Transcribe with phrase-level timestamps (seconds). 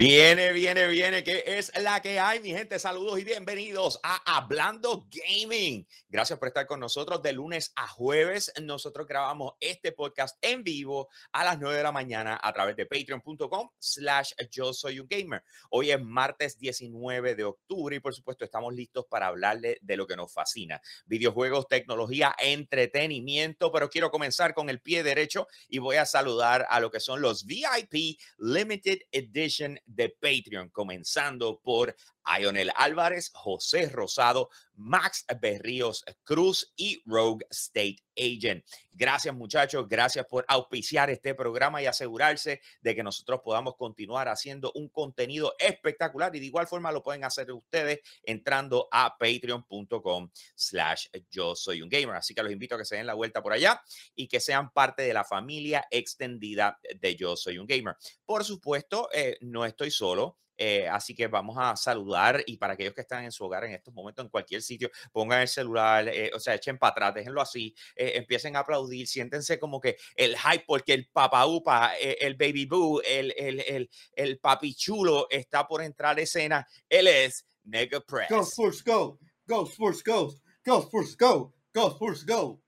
[0.00, 2.78] Viene, viene, viene, que es la que hay, mi gente.
[2.78, 5.86] Saludos y bienvenidos a Hablando Gaming.
[6.08, 8.50] Gracias por estar con nosotros de lunes a jueves.
[8.62, 12.86] Nosotros grabamos este podcast en vivo a las 9 de la mañana a través de
[12.86, 15.44] patreon.com slash yo soy un gamer.
[15.68, 20.06] Hoy es martes 19 de octubre y por supuesto estamos listos para hablarle de lo
[20.06, 20.80] que nos fascina.
[21.04, 26.80] Videojuegos, tecnología, entretenimiento, pero quiero comenzar con el pie derecho y voy a saludar a
[26.80, 31.94] lo que son los VIP Limited Edition de Patreon, comenzando por
[32.38, 38.64] Ionel Álvarez, José Rosado, Max Berríos Cruz y Rogue State Agent.
[38.92, 44.72] Gracias muchachos, gracias por auspiciar este programa y asegurarse de que nosotros podamos continuar haciendo
[44.74, 51.06] un contenido espectacular y de igual forma lo pueden hacer ustedes entrando a patreon.com slash
[51.30, 52.16] yo soy un gamer.
[52.16, 53.82] Así que los invito a que se den la vuelta por allá
[54.14, 57.96] y que sean parte de la familia extendida de yo soy un gamer.
[58.24, 60.38] Por supuesto, eh, no estoy solo.
[60.62, 63.72] Eh, así que vamos a saludar y para aquellos que están en su hogar en
[63.72, 67.40] estos momentos, en cualquier sitio, pongan el celular, eh, o sea, echen para atrás, déjenlo
[67.40, 72.34] así, eh, empiecen a aplaudir, siéntense como que el hype, porque el papá upa, el
[72.34, 76.68] baby boo, el, el, el, el papi chulo está por entrar a escena.
[76.90, 78.28] Él es Nega Press.
[78.28, 79.18] Go Spurs, go.
[79.46, 80.34] Go Spurs, go.
[80.62, 81.54] Go Spurs, go.
[81.72, 82.60] Go Spurs, go.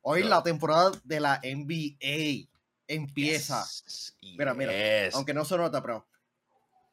[0.00, 2.48] Hoy la temporada de la NBA
[2.86, 3.66] empieza.
[4.38, 4.72] Mira, mira.
[5.12, 6.06] Aunque no se nota, pero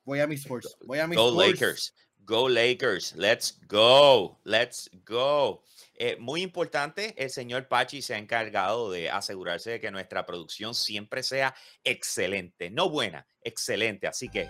[0.05, 0.75] Voy a mis Spurs.
[0.81, 1.93] Voy a mis Go Lakers.
[2.25, 3.13] Go Lakers.
[3.15, 4.39] Let's go.
[4.45, 5.63] Let's go.
[5.95, 10.73] Eh, muy importante, el señor Pachi se ha encargado de asegurarse de que nuestra producción
[10.73, 12.69] siempre sea excelente.
[12.71, 14.07] No buena, excelente.
[14.07, 14.49] Así que.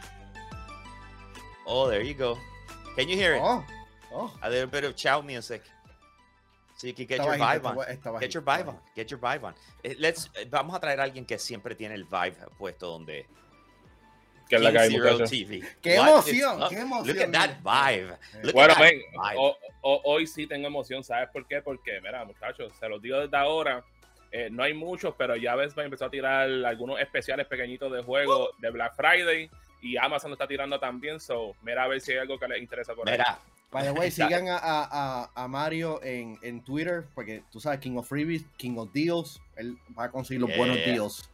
[1.66, 2.38] Oh, there you go.
[2.96, 3.42] Can you hear it?
[3.44, 3.64] Oh,
[4.14, 4.34] oh.
[4.42, 5.64] A little bit of chow music.
[6.78, 8.20] So you can get your vibe on.
[8.20, 8.80] Get your vibe on.
[8.96, 9.54] Get your vibe on.
[10.00, 13.26] Let's, eh, vamos a traer a alguien que siempre tiene el vibe puesto donde
[14.48, 15.62] que es la que hay, TV.
[15.82, 16.62] ¡Qué emoción!
[16.70, 17.18] ¡Qué emoción!
[17.18, 18.54] Look at that vibe.
[18.54, 18.74] bueno,
[19.82, 21.62] hoy sí tengo emoción, ¿sabes por qué?
[21.62, 23.84] Porque, mira, muchachos, se los digo desde ahora.
[24.32, 27.92] Eh, no hay muchos, pero ya ves, va a empezar a tirar algunos especiales pequeñitos
[27.92, 29.50] de juego de Black Friday
[29.80, 31.20] y Amazon lo está tirando también.
[31.20, 33.24] So, mira a ver si hay algo que les interesa por mira.
[33.28, 33.54] ahí.
[33.72, 37.98] By the way, sigan a, a, a, Mario en, en, Twitter, porque tú sabes, King
[37.98, 41.30] of Freebies, King of Deals, él va a conseguir los buenos deals.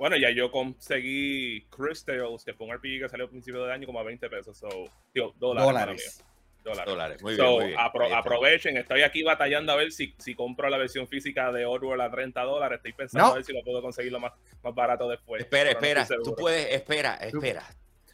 [0.00, 3.84] Bueno, ya yo conseguí Crystals, que fue un RPG que salió a principio de año
[3.84, 4.56] como a 20 pesos.
[4.56, 6.24] So, tío, dólares.
[6.64, 6.86] Dólares.
[6.86, 7.22] dólares.
[7.22, 7.78] Muy, bien, muy bien.
[7.78, 12.10] aprovechen, estoy aquí batallando a ver si, si compro la versión física de Oddworld a
[12.10, 12.78] 30 dólares.
[12.78, 15.42] Estoy pensando a ver si lo puedo conseguir lo más, más barato después.
[15.42, 17.62] Espera, espera, tú puedes, espera, espera.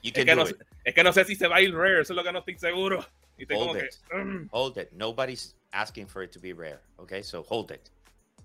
[0.02, 2.16] Es que, no, es que, no, sé si se va a ir rare, eso es
[2.16, 3.06] lo que no estoy seguro.
[3.38, 3.94] Y hold it.
[4.12, 4.48] Mm".
[4.50, 4.90] Hold it.
[4.90, 6.80] Nobody's asking for it to be rare.
[6.98, 7.92] Okay, so hold it.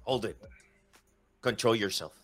[0.04, 0.38] Hold it.
[1.42, 2.21] Control yourself.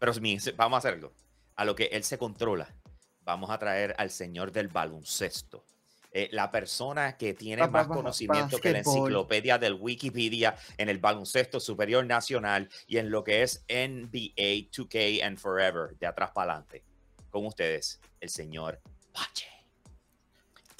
[0.00, 0.12] Pero
[0.56, 1.12] vamos a hacerlo.
[1.54, 2.74] A lo que él se controla,
[3.22, 5.64] vamos a traer al señor del baloncesto.
[6.12, 11.60] Eh, la persona que tiene más conocimiento que la enciclopedia del Wikipedia en el baloncesto
[11.60, 16.82] superior nacional y en lo que es NBA 2K and Forever, de atrás para adelante.
[17.30, 18.80] Con ustedes, el señor
[19.12, 19.59] Pache.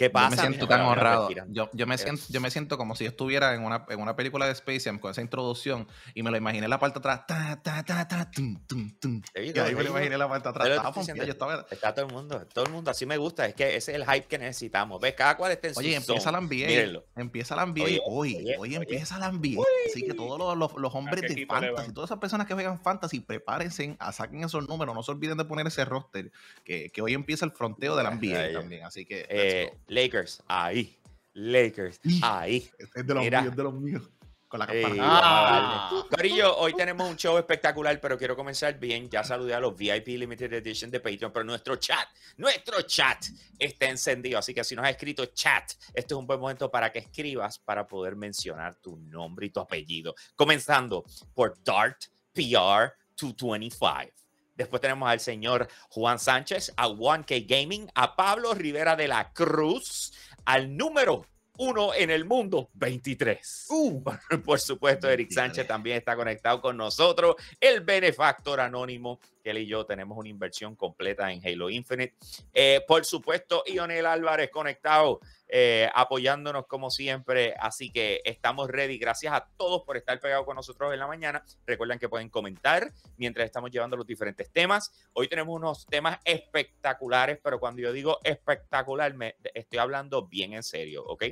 [0.00, 0.30] ¿Qué pasa?
[0.30, 1.28] Yo me siento tan honrado.
[1.48, 4.46] Yo, yo, me siento, yo me siento como si estuviera en una, en una película
[4.46, 7.26] de Space Jam con esa introducción y me lo imaginé la parte atrás.
[7.26, 9.20] Ta, ta, ta, ta, tum, tum, tum.
[9.34, 10.68] Y ahí me lo imaginé la parte atrás.
[10.68, 12.90] Estaba Está todo el mundo, todo el mundo.
[12.90, 13.44] Así me gusta.
[13.44, 15.02] Es que ese es el hype que necesitamos.
[15.02, 15.12] ¿Ves?
[15.12, 17.02] Cada cual está en Oye, empieza la NBA.
[17.16, 18.54] Empieza la NBA hoy.
[18.58, 19.62] Hoy empieza la NBA.
[19.86, 23.20] Así que todos los, los, los hombres de fantasy, todas esas personas que juegan fantasy,
[23.20, 24.94] prepárense, a saquen esos números.
[24.94, 26.32] No se olviden de poner ese roster.
[26.64, 28.84] Que, que hoy empieza el fronteo de la NBA también.
[28.84, 29.26] Así que.
[29.28, 30.40] Eh, Lakers.
[30.46, 30.96] Ah, ahí.
[31.34, 32.70] Lakers, ahí.
[32.78, 34.08] Es de los míos, es de los míos.
[34.46, 35.90] Con la campana.
[36.08, 39.08] Carillo, hoy tenemos un show espectacular, pero quiero comenzar bien.
[39.08, 43.24] Ya saludé a los VIP Limited Edition de Patreon, pero nuestro chat, nuestro chat
[43.58, 44.38] está encendido.
[44.38, 47.58] Así que si nos has escrito chat, este es un buen momento para que escribas
[47.58, 50.14] para poder mencionar tu nombre y tu apellido.
[50.36, 51.04] Comenzando
[51.34, 54.12] por Dart PR 225.
[54.60, 60.12] Después tenemos al señor Juan Sánchez, a 1K Gaming, a Pablo Rivera de la Cruz,
[60.44, 61.24] al número
[61.56, 63.68] uno en el mundo, 23.
[63.70, 64.04] Uh.
[64.44, 69.66] Por, supuesto, Eric Sánchez también está conectado con nosotros, el benefactor anónimo, que él y
[69.66, 72.16] yo tenemos una inversión completa en Halo Infinite.
[72.52, 75.20] Eh, por supuesto, Ionel Álvarez conectado
[75.52, 77.54] eh, apoyándonos como siempre.
[77.58, 78.98] Así que estamos ready.
[78.98, 81.44] Gracias a todos por estar pegados con nosotros en la mañana.
[81.66, 84.92] Recuerden que pueden comentar mientras estamos llevando los diferentes temas.
[85.12, 90.62] Hoy tenemos unos temas espectaculares, pero cuando yo digo espectacular, me estoy hablando bien en
[90.62, 91.24] serio, ¿ok?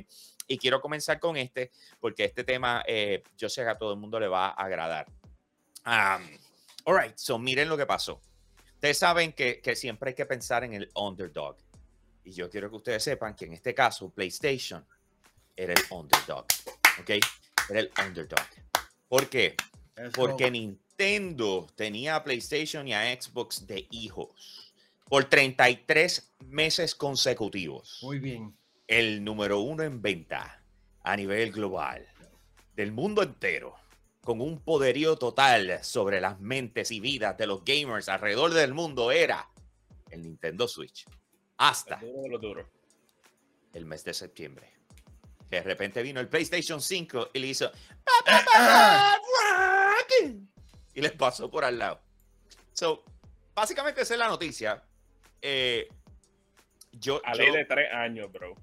[0.47, 3.99] Y quiero comenzar con este, porque este tema eh, yo sé que a todo el
[3.99, 5.05] mundo le va a agradar.
[5.85, 8.19] all right, so miren lo que pasó.
[8.73, 11.57] Ustedes saben que, que siempre hay que pensar en el underdog.
[12.29, 14.85] Y yo quiero que ustedes sepan que en este caso, PlayStation
[15.55, 16.45] era el underdog.
[16.99, 17.09] ¿Ok?
[17.69, 18.45] Era el underdog.
[19.07, 19.55] ¿Por qué?
[20.13, 24.71] Porque Nintendo tenía a PlayStation y a Xbox de hijos
[25.05, 27.97] por 33 meses consecutivos.
[28.03, 28.55] Muy bien.
[28.85, 30.61] El número uno en venta
[31.01, 32.07] a nivel global
[32.75, 33.73] del mundo entero,
[34.21, 39.11] con un poderío total sobre las mentes y vidas de los gamers alrededor del mundo,
[39.11, 39.49] era
[40.11, 41.07] el Nintendo Switch.
[41.59, 41.99] Hasta
[43.73, 44.71] el mes de septiembre.
[45.49, 47.69] De repente vino el PlayStation 5 y le hizo.
[50.93, 52.01] y les pasó por al lado.
[52.71, 53.03] So,
[53.53, 54.81] básicamente esa es la noticia.
[55.41, 55.89] Eh,
[56.93, 58.55] yo, a ley de tres años, bro.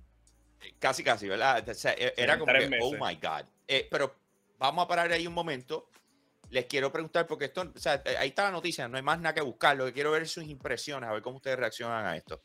[0.78, 1.68] Casi, casi, ¿verdad?
[1.68, 3.44] E, era como que, oh my God.
[3.68, 4.16] Eh, pero
[4.58, 5.90] vamos a parar ahí un momento.
[6.48, 9.34] Les quiero preguntar, porque esto, o sea, ahí está la noticia, no hay más nada
[9.34, 9.76] que buscar.
[9.76, 12.40] Lo que quiero ver es sus impresiones, a ver cómo ustedes reaccionan a esto.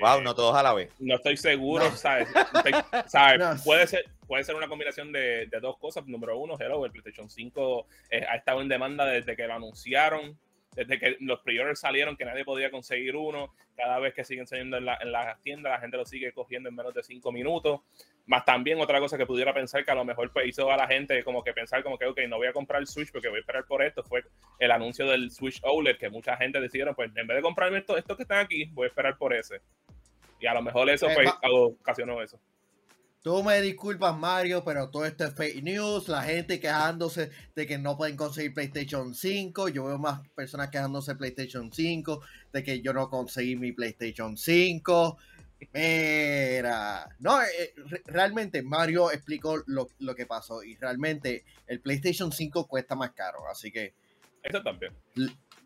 [0.00, 0.90] Wow, eh, no todos a la vez.
[0.98, 2.28] No estoy seguro, ¿sabes?
[3.64, 6.06] Puede, ser, puede ser una combinación de, de, dos cosas.
[6.06, 10.38] Número uno, hello, el PlayStation 5 eh, ha estado en demanda desde que lo anunciaron
[10.78, 14.76] desde que los pre salieron, que nadie podía conseguir uno, cada vez que siguen saliendo
[14.76, 17.80] en, la, en las tiendas, la gente lo sigue cogiendo en menos de cinco minutos.
[18.28, 20.86] Más también otra cosa que pudiera pensar que a lo mejor pues, hizo a la
[20.86, 23.38] gente como que pensar como que, ok, no voy a comprar el Switch porque voy
[23.38, 24.22] a esperar por esto, fue
[24.58, 27.96] el anuncio del Switch OLED, que mucha gente decidieron, pues en vez de comprarme esto,
[27.96, 29.62] estos que están aquí, voy a esperar por ese.
[30.40, 32.38] Y a lo mejor eso eh, ocasionó eso.
[33.22, 36.06] Tú me disculpas, Mario, pero todo esto es fake news.
[36.08, 39.70] La gente quejándose de que no pueden conseguir PlayStation 5.
[39.70, 42.20] Yo veo más personas quejándose de PlayStation 5,
[42.52, 45.18] de que yo no conseguí mi PlayStation 5.
[45.72, 47.74] Mira, no, eh,
[48.06, 53.72] realmente Mario explicó lo, que pasó y realmente el PlayStation 5 cuesta más caro, así
[53.72, 53.94] que...
[54.42, 54.94] Eso también.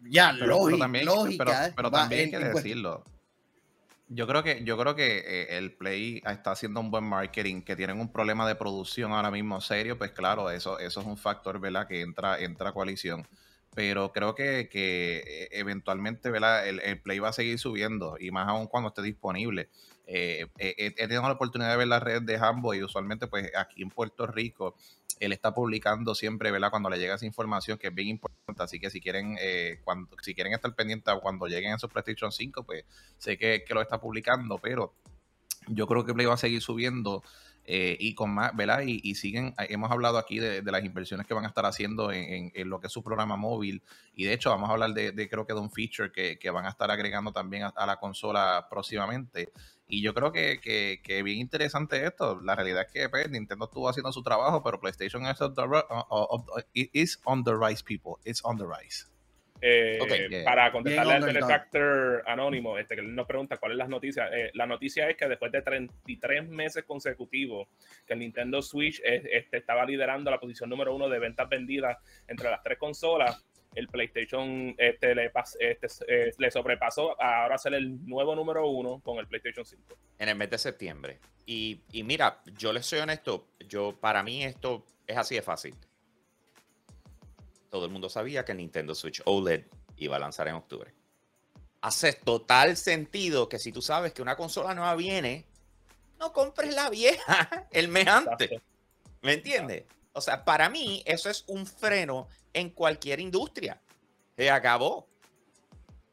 [0.09, 3.05] Ya, lógica, pero, también hay que decirlo
[4.15, 7.77] yo creo que, yo creo que eh, el Play está haciendo un buen marketing, que
[7.77, 11.59] tienen un problema de producción ahora mismo serio, pues claro, eso, eso es un factor,
[11.61, 11.87] ¿verdad?
[11.87, 13.27] Que entra, entra a coalición.
[13.75, 16.69] Pero creo que, que eh, eventualmente, ¿verdad?
[16.69, 19.69] El, el, Play va a seguir subiendo, y más aún cuando esté disponible.
[20.07, 23.83] Eh, he tenido la oportunidad de ver la red de Hambo y usualmente, pues aquí
[23.83, 24.75] en Puerto Rico,
[25.23, 26.71] él está publicando siempre, ¿verdad?
[26.71, 28.63] Cuando le llega esa información que es bien importante.
[28.63, 32.65] Así que si quieren, eh, cuando, si quieren estar pendientes cuando lleguen esos PlayStation 5,
[32.65, 32.85] pues
[33.19, 34.95] sé que, lo está publicando, pero
[35.69, 37.23] yo creo que Play va a seguir subiendo.
[37.65, 38.83] Eh, y con más, ¿verdad?
[38.85, 42.51] Y, siguen, eh, hemos hablado aquí de, las inversiones que van a estar haciendo en,
[42.69, 43.83] lo que es su programa móvil.
[44.15, 46.71] Y de hecho, vamos a hablar de, creo que de un feature que, van a
[46.71, 49.53] estar agregando también a la consola próximamente.
[49.87, 52.41] Y yo creo que, que, que, bien interesante esto.
[52.41, 55.63] La realidad es que pues, Nintendo estuvo haciendo su trabajo, pero PlayStation es on the,
[57.25, 58.15] on the rise, people.
[58.25, 59.12] It's on the rise.
[59.65, 64.29] Eh, para contestarle al benefactor anónimo, este, que él nos pregunta cuál es la noticia.
[64.33, 67.69] Eh, la noticia es que después de 33 meses consecutivos
[68.05, 72.51] que el Nintendo Switch este, estaba liderando la posición número uno de ventas vendidas entre
[72.51, 73.45] las tres consolas,
[73.75, 79.01] el PlayStation este, le, este, eh, le sobrepasó a ahora ser el nuevo número uno
[79.01, 79.97] con el PlayStation 5.
[80.19, 81.19] En el mes de septiembre.
[81.47, 85.75] Y, mira, yo les soy honesto, yo para mí esto es así de fácil.
[87.73, 89.65] Todo el mundo sabía que Nintendo Switch OLED
[89.97, 90.93] iba a lanzar en octubre.
[91.81, 95.47] Hace total sentido que si tú sabes que una consola nueva viene,
[96.19, 98.61] no compres la vieja el mes antes.
[99.23, 99.85] ¿Me entiendes?
[100.13, 103.81] O sea, para mí eso es un freno en cualquier industria.
[104.37, 105.09] Se acabó.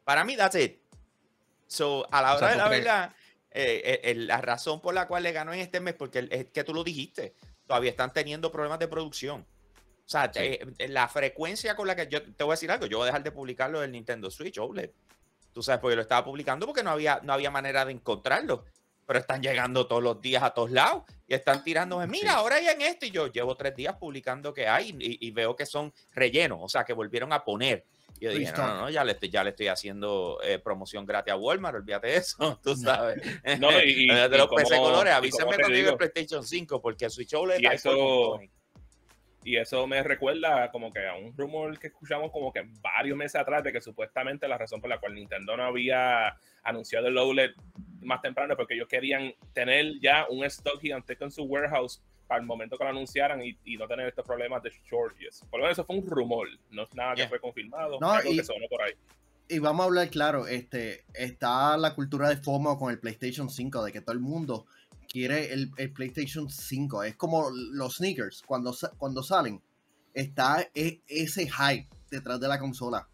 [0.05, 0.79] Para mí, that's it.
[1.67, 3.13] So, a la hora de la verdad,
[3.51, 6.63] eh, eh, la razón por la cual le ganó en este mes, porque es que
[6.63, 7.35] tú lo dijiste,
[7.67, 9.45] todavía están teniendo problemas de producción.
[10.09, 12.97] O sea, eh, la frecuencia con la que yo te voy a decir algo, yo
[12.97, 14.89] voy a dejar de publicarlo del Nintendo Switch OLED.
[15.53, 18.65] Tú sabes, porque lo estaba publicando porque no había, no había manera de encontrarlo.
[19.05, 22.69] Pero están llegando todos los días a todos lados y están tirándome, mira, ahora hay
[22.69, 26.57] en esto y yo llevo tres días publicando que hay y, veo que son rellenos,
[26.59, 27.85] o sea, que volvieron a poner.
[28.19, 31.05] Y yo dije, no, no, no, ya le estoy, ya le estoy haciendo eh, promoción
[31.05, 33.21] gratis a Walmart, olvídate de eso, tú sabes.
[33.59, 37.33] No, y, de los PC colores, avísenme cuando llegue el PlayStation 5, porque el Switch
[37.35, 37.59] OLED...
[37.59, 38.39] Y eso,
[39.43, 43.35] y eso me recuerda como que a un rumor que escuchamos como que varios meses
[43.35, 47.51] atrás de que supuestamente la razón por la cual Nintendo no había anunciado el OLED
[48.01, 52.45] más temprano porque ellos querían tener ya un stock gigantesco en su warehouse para el
[52.45, 55.43] momento que lo anunciaran y, no tener estos problemas de shortages.
[55.49, 58.37] Por lo menos eso fue un rumor, no es nada que fue confirmado, no, y,
[58.37, 58.93] que sonó por ahí.
[59.47, 63.83] Y vamos a hablar claro, este, está la cultura de FOMO con el PlayStation 5,
[63.83, 64.67] de que todo el mundo
[65.09, 67.03] quiere el, PlayStation 5.
[67.03, 69.61] Es como los sneakers, cuando, cuando salen,
[70.13, 73.07] está e, ese hype detrás de la consola.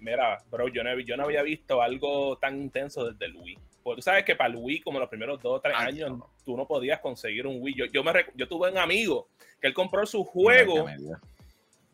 [0.00, 3.58] Mira, bro, yo no, yo no había visto algo tan intenso desde el Wii.
[3.82, 6.56] Porque tú sabes que para el Wii, como los primeros dos o tres años, tú
[6.56, 7.74] no podías conseguir un Wii.
[7.74, 9.28] Yo, yo, me, yo tuve un amigo
[9.60, 10.86] que él compró su juego,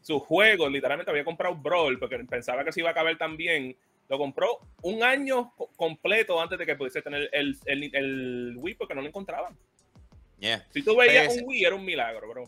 [0.01, 3.77] su juego, literalmente había comprado Brawl porque pensaba que se iba a caber también.
[4.09, 8.95] Lo compró un año completo antes de que pudiese tener el, el, el Wii porque
[8.95, 9.57] no lo encontraban.
[10.73, 12.45] Si tú veías pues, un Wii, era un milagro, bro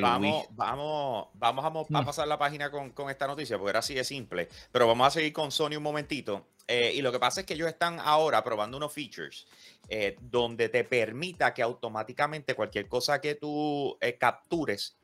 [0.00, 4.48] vamos, vamos, vamos a, pasar la página con, esta noticia, porque era así de simple.
[4.70, 6.48] Pero vamos a seguir con Sony un momentito.
[6.66, 9.46] Eh, y lo que pasa es que ellos están ahora probando unos features
[9.88, 14.97] eh, donde te permita que automáticamente cualquier cosa que tú eh, captures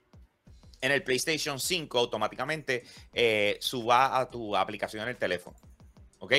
[0.80, 2.84] en el PlayStation 5 automáticamente
[3.60, 5.56] suba a tu aplicación en el teléfono.
[6.18, 6.34] ¿Ok?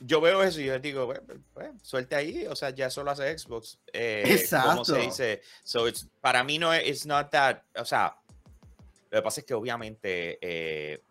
[0.00, 1.06] yo veo eso y yo digo,
[1.54, 3.78] bueno, suelte ahí, o sea, ya eso lo hace Xbox.
[3.92, 4.70] Eh, Exacto.
[4.70, 8.16] Como se dice, so it's, para mí no es it's not that, o sea,
[9.10, 11.02] lo que pasa es que obviamente eh,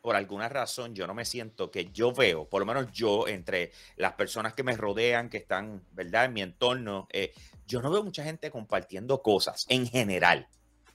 [0.00, 3.72] por alguna razón yo no me siento que yo veo, por lo menos yo, entre
[3.96, 6.24] las personas que me rodean, que están, ¿verdad?
[6.24, 7.32] En mi entorno, eh,
[7.66, 10.48] yo no veo mucha gente compartiendo cosas en general.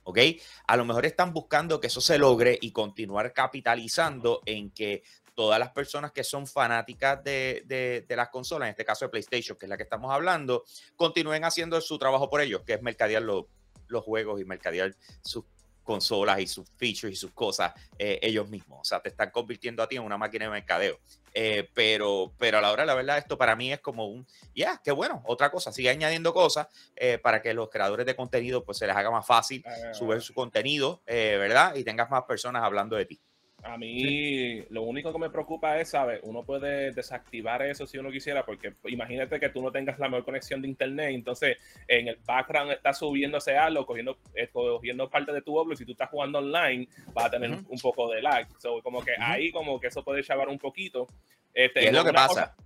[0.04, 0.18] ¿Ok?
[0.66, 5.02] A lo mejor están buscando que eso se logre y continuar capitalizando en que
[5.34, 9.66] todas las personas que son fanáticas de, las consolas, en este caso de PlayStation, que
[9.66, 10.64] es la que estamos hablando,
[10.96, 15.44] continúen haciendo su trabajo por ellos, que es mercadear los juegos y mercadear sus
[15.82, 18.80] consolas y sus features y sus cosas eh, ellos mismos.
[18.80, 20.98] O sea, te están convirtiendo a ti en una máquina de mercadeo.
[21.32, 24.80] Eh, pero, pero a la hora la verdad, esto para mí es como un, ya,
[24.82, 28.78] qué bueno, otra cosa, sigue añadiendo cosas eh, para que los creadores de contenido pues
[28.78, 29.94] se les haga más fácil ah.
[29.94, 31.74] subir su contenido, ¿verdad?
[31.76, 33.20] Y tengas más personas hablando de ti.
[33.62, 36.20] A mí lo único que me preocupa es, ¿sabes?
[36.22, 40.24] Uno puede desactivar eso si uno quisiera, porque imagínate que tú no tengas la mejor
[40.24, 45.42] conexión de internet, entonces en el background está subiéndose algo, cogiendo, eh, cogiendo parte de
[45.42, 48.46] tu oblo, y si tú estás jugando online, vas a tener un poco de lag.
[48.58, 51.06] So, como que ahí como que eso puede chavar un poquito.
[51.52, 52.56] Este, es lo que pasa.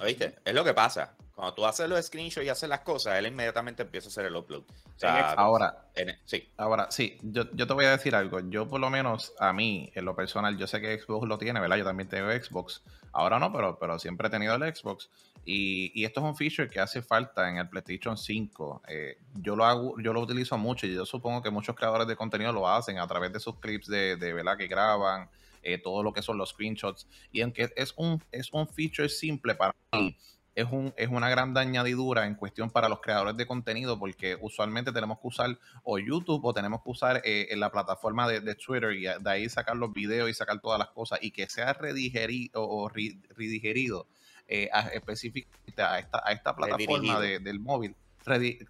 [0.00, 0.34] ¿Oíste?
[0.44, 1.16] Es lo que pasa.
[1.34, 4.36] Cuando tú haces los screenshots y haces las cosas, él inmediatamente empieza a hacer el
[4.36, 4.62] upload.
[5.02, 5.88] ahora,
[6.24, 6.48] sí.
[6.56, 8.38] Ahora, sí, yo, te voy a decir algo.
[8.48, 11.60] Yo, por lo menos, a mí, en lo personal, yo sé que Xbox lo tiene,
[11.60, 11.76] ¿verdad?
[11.76, 12.82] Yo también tengo Xbox.
[13.12, 15.10] Ahora no, pero, pero siempre he tenido el Xbox.
[15.44, 18.82] Y, esto es un feature que hace falta en el PlayStation 5.
[18.88, 22.16] Eh, yo, lo hago, yo lo utilizo mucho y yo supongo que muchos creadores de
[22.16, 24.56] contenido lo hacen a través de sus clips de, de ¿verdad?
[24.56, 25.28] que graban.
[25.64, 27.08] Eh, todo lo que son los screenshots.
[27.32, 30.14] Y aunque es un, es un feature simple para mí,
[30.54, 34.92] es, un, es una gran añadidura en cuestión para los creadores de contenido, porque usualmente
[34.92, 38.92] tenemos que usar o YouTube o tenemos que usar eh, en la plataforma de, Twitter
[38.92, 42.68] y de ahí sacar los videos y sacar todas las cosas y que sea redigerido
[42.68, 44.06] o redigerido
[44.46, 47.96] eh, específicamente a esta, a esta plataforma del móvil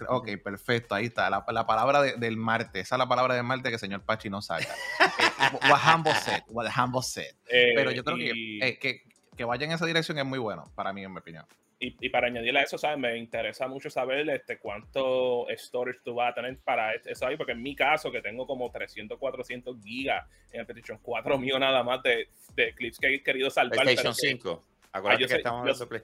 [0.08, 1.30] ok, perfecto, ahí está.
[1.30, 4.42] La, palabra del martes, esa es la palabra del martes que el señor Pachi no
[4.42, 4.64] saca.
[5.00, 5.80] eh, what
[6.16, 7.34] said, what said.
[7.48, 9.02] Pero yo creo eh, que,
[9.36, 11.46] que, vaya en esa dirección es muy bueno, para mí, en mi opinión.
[11.80, 12.98] Y, para añadirle a eso, ¿sabes?
[12.98, 17.52] Me interesa mucho saber este, cuánto storage tú vas a tener para eso ahí, porque
[17.52, 21.82] en mi caso, que tengo como 300, 400 gigas en el PlayStation 4 mío nada
[21.82, 23.82] más de, de clips que he querido salvar.
[23.82, 24.64] PlayStation 5.
[24.96, 25.42] Ah, yo, sé,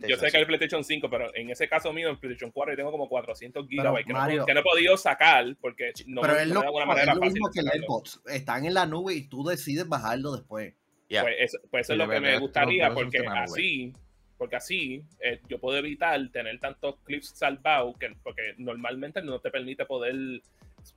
[0.08, 2.76] yo, sé, que hay PlayStation 5, pero en ese caso mío, en PlayStation 4, yo
[2.76, 7.12] tengo como 400 gigabytes que, no, he podido sacar porque no, pero es lo, manera
[7.12, 8.20] es lo mismo que el AirPods.
[8.26, 10.74] Están en la nube y tú decides bajarlo después.
[11.08, 13.92] Pues, eso, pues eso es lo que me gustaría, porque así,
[14.40, 19.50] porque así eh, yo puedo evitar tener tantos clips salvados, que, porque normalmente no te
[19.50, 20.14] permite poder,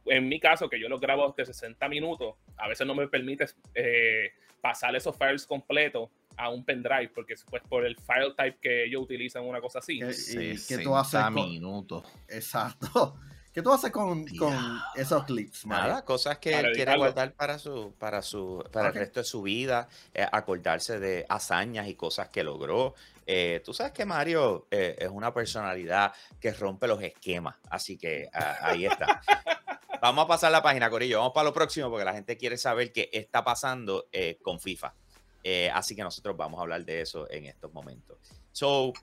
[0.06, 3.48] en mi caso, que yo lo grabo de 60 minutos, a veces no me permite
[3.76, 4.32] eh,
[4.62, 9.02] pasar esos files completos a un pendrive, porque pues por el file type que ellos
[9.02, 10.00] utilizan, una cosa así.
[10.00, 11.34] ¿Qué, tú haces con...
[11.34, 12.06] minutos.
[12.30, 13.20] Exacto.
[13.54, 15.66] ¿Qué tú haces con, con esos clips?
[15.68, 19.88] Nada, cosas que quiere guardar para su, para su, para el resto de su vida,
[20.14, 22.96] eh, acordarse de hazañas y cosas que logró.
[23.26, 28.28] Eh, tú sabes que Mario eh, es una personalidad que rompe los esquemas, así que
[28.34, 29.22] ah, ahí está.
[30.02, 31.20] Vamos a pasar la página, Corillo.
[31.20, 34.08] Vamos para lo próximo porque la gente quiere saber qué está pasando
[34.42, 34.94] con FIFA.
[35.44, 38.18] Eh, así que nosotros vamos a hablar de eso en estos momentos.
[38.52, 38.94] So,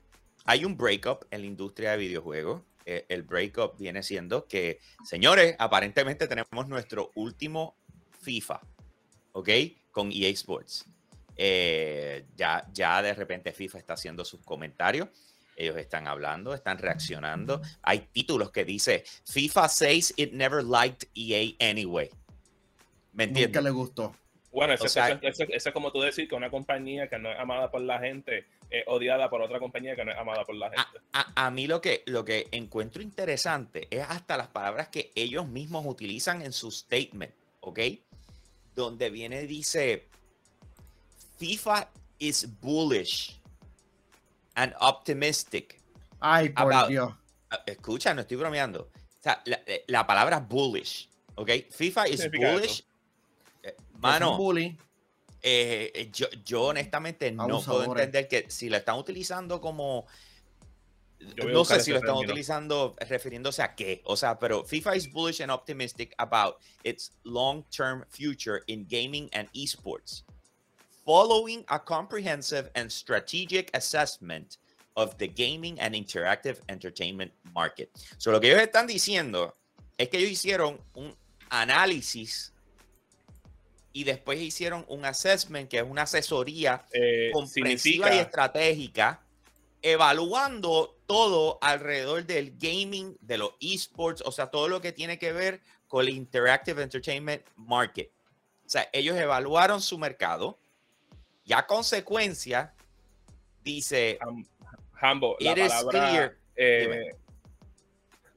[0.45, 2.63] hay un breakup en la industria de videojuegos.
[2.85, 7.75] Eh, el breakup viene siendo que, señores, aparentemente tenemos nuestro último
[8.21, 8.61] FIFA,
[9.33, 9.49] ¿ok?
[9.91, 10.85] Con EA Sports.
[11.35, 15.09] Eh, ya, ya de repente FIFA está haciendo sus comentarios.
[15.55, 17.61] Ellos están hablando, están reaccionando.
[17.83, 22.09] Hay títulos que dice FIFA 6 it never liked EA anyway.
[23.13, 23.49] ¿Me entiendes?
[23.49, 24.15] Nunca le gustó.
[24.51, 27.99] Bueno, eso, es como tú decir que una compañía que no es amada por la
[27.99, 30.99] gente es odiada por otra compañía que no es amada por la gente.
[31.11, 35.85] A, mí lo que, lo que encuentro interesante es hasta las palabras que ellos mismos
[35.85, 37.79] utilizan en su statement, ¿ok?
[38.73, 40.07] Donde viene y dice,
[41.37, 43.37] FIFA is bullish
[44.55, 45.77] and optimistic.
[46.21, 47.13] Ay, por Dios.
[47.49, 48.83] Ah, escucha, no estoy bromeando.
[48.83, 51.49] O sea, la, la palabra bullish, ¿ok?
[51.69, 52.85] FIFA is bullish.
[53.63, 54.77] Eh, mano, eh,
[55.41, 60.05] eh, yo, yo, honestamente no puedo entender que si la están utilizando como
[61.35, 65.41] no sé si lo están utilizando refiriéndose a qué, o sea, pero FIFA is bullish
[65.41, 70.23] and optimistic about its long-term future in gaming and esports,
[71.05, 74.57] following a comprehensive and strategic assessment
[74.95, 77.89] of the gaming and interactive entertainment market.
[78.17, 79.53] So lo que ellos están diciendo
[79.97, 81.15] es que ellos hicieron un
[81.49, 82.50] análisis
[83.93, 89.21] y después hicieron un assessment, que es una asesoría eh, comprensiva y estratégica,
[89.81, 95.33] evaluando todo alrededor del gaming, de los esports, o sea, todo lo que tiene que
[95.33, 98.09] ver con el Interactive Entertainment Market.
[98.65, 100.57] O sea, ellos evaluaron su mercado
[101.43, 102.73] y a consecuencia
[103.63, 104.17] dice...
[105.01, 107.09] Hambo, la palabra, eh,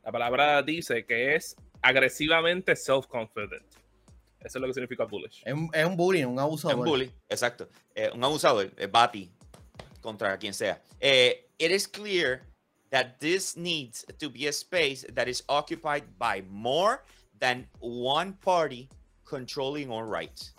[0.02, 3.64] la palabra dice que es agresivamente self-confident.
[4.44, 5.42] Eso es lo que significa bullish.
[5.44, 6.74] Es, un bullying, un abusador.
[6.74, 7.68] Es un bully, exacto.
[7.94, 9.30] Eh, un abusador, es Bati,
[10.02, 10.82] contra quien sea.
[11.00, 12.42] Eh, it is clear
[12.90, 17.02] that this needs to be a space that is occupied by more
[17.38, 18.88] than one party
[19.24, 20.54] controlling all rights.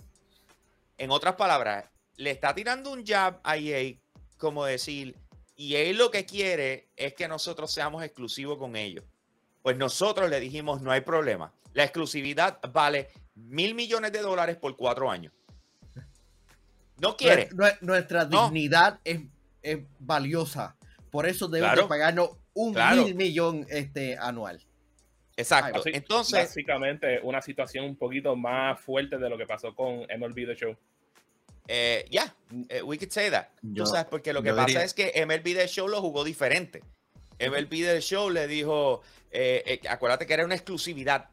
[0.97, 1.85] En otras palabras,
[2.17, 3.99] le está tirando un jab a EA
[4.37, 5.15] como decir,
[5.55, 9.03] y él lo que quiere es que nosotros seamos exclusivos con ellos.
[9.61, 11.53] Pues nosotros le dijimos, no hay problema.
[11.73, 15.33] La exclusividad vale mil millones de dólares por cuatro años.
[16.97, 17.49] No quiere.
[17.81, 19.19] Nuestra, dignidad es,
[20.00, 20.75] valiosa.
[21.11, 24.61] Por eso debemos pagarnos un mil millón este, anual.
[25.37, 25.81] Exacto.
[25.85, 30.55] Entonces, básicamente una situación un poquito más fuerte de lo que pasó con MLB The
[30.55, 30.77] Show.
[31.67, 32.33] Eh, ya,
[32.69, 33.48] yeah, we could say that.
[33.75, 36.83] Tú sabes, porque lo que pasa es que MLB The Show lo jugó diferente.
[37.39, 41.29] MLB The Show le dijo, eh, eh, acuérdate que era una exclusividad.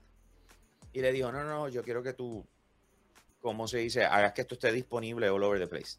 [0.92, 2.46] Y le dijo, no, no, yo quiero que tú,
[3.40, 4.04] ¿cómo se dice?
[4.04, 5.98] Hagas que esto esté disponible all over the place.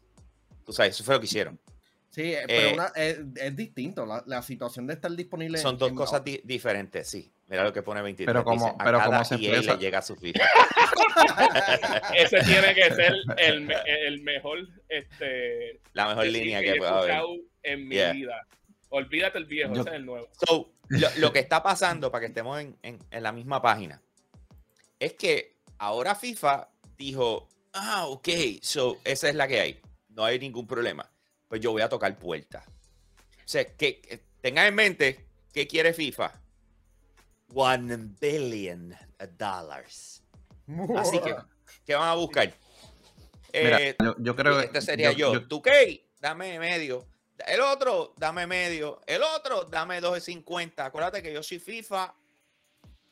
[0.64, 1.58] Tú sabes, eso fue lo que hicieron.
[2.14, 4.06] Sí, eh, pero es, distinto.
[4.06, 5.58] La, situación de estar disponible.
[5.58, 7.32] Son dos cosas diferentes, sí.
[7.48, 8.32] Mira lo que pone 23.
[8.32, 10.44] Pero como, pero como se le llega a su FIFA.
[12.16, 13.68] Ese tiene que ser el,
[14.06, 14.60] el mejor.
[14.88, 17.20] Este, la mejor línea que, pueda haber.
[17.64, 18.46] En mi vida.
[18.90, 20.28] Olvídate el viejo, ese es el nuevo.
[20.46, 20.70] So,
[21.18, 24.00] lo, que está pasando, para que estemos en, en, en la misma página,
[25.04, 28.28] es que ahora FIFA dijo, ah, ok,
[28.62, 29.80] so esa es la que hay.
[30.08, 31.10] No hay ningún problema
[31.54, 32.66] pues yo voy a tocar puertas.
[32.66, 36.32] O sea, que, tengan en mente qué quiere FIFA.
[37.54, 38.92] One billion
[39.38, 40.24] dollars.
[40.96, 41.32] Así que,
[41.86, 42.52] ¿qué van a buscar?
[43.52, 44.64] Eh, yo, creo que.
[44.64, 45.34] Este sería yo.
[45.34, 45.46] yo.
[45.46, 46.08] ¿Tú qué?
[46.20, 47.06] Dame medio.
[47.46, 49.00] El otro, dame medio.
[49.06, 50.86] El otro, dame 2.50.
[50.86, 52.16] Acuérdate que yo soy FIFA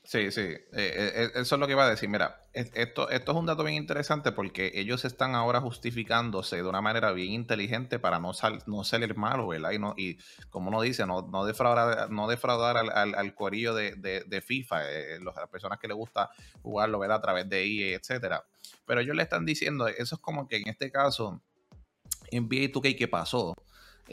[0.05, 2.09] Sí, sí, eh, eh, eso es lo que iba a decir.
[2.09, 6.81] Mira, esto, esto es un dato bien interesante porque ellos están ahora justificándose de una
[6.81, 9.71] manera bien inteligente para no, sal, no salir malo, ¿verdad?
[9.71, 10.19] Y, no, y
[10.51, 14.91] como uno dice, no, no defraudar, no defraudar al, al, al corillo de, de, FIFA,
[14.91, 16.31] eh, las personas que les gusta
[16.63, 17.19] jugarlo, ¿verdad?
[17.19, 18.45] A través de EA, etcétera.
[18.85, 21.41] Pero ellos le están diciendo, eso es como que en este caso,
[22.33, 23.55] NBA 2K, ¿qué pasó?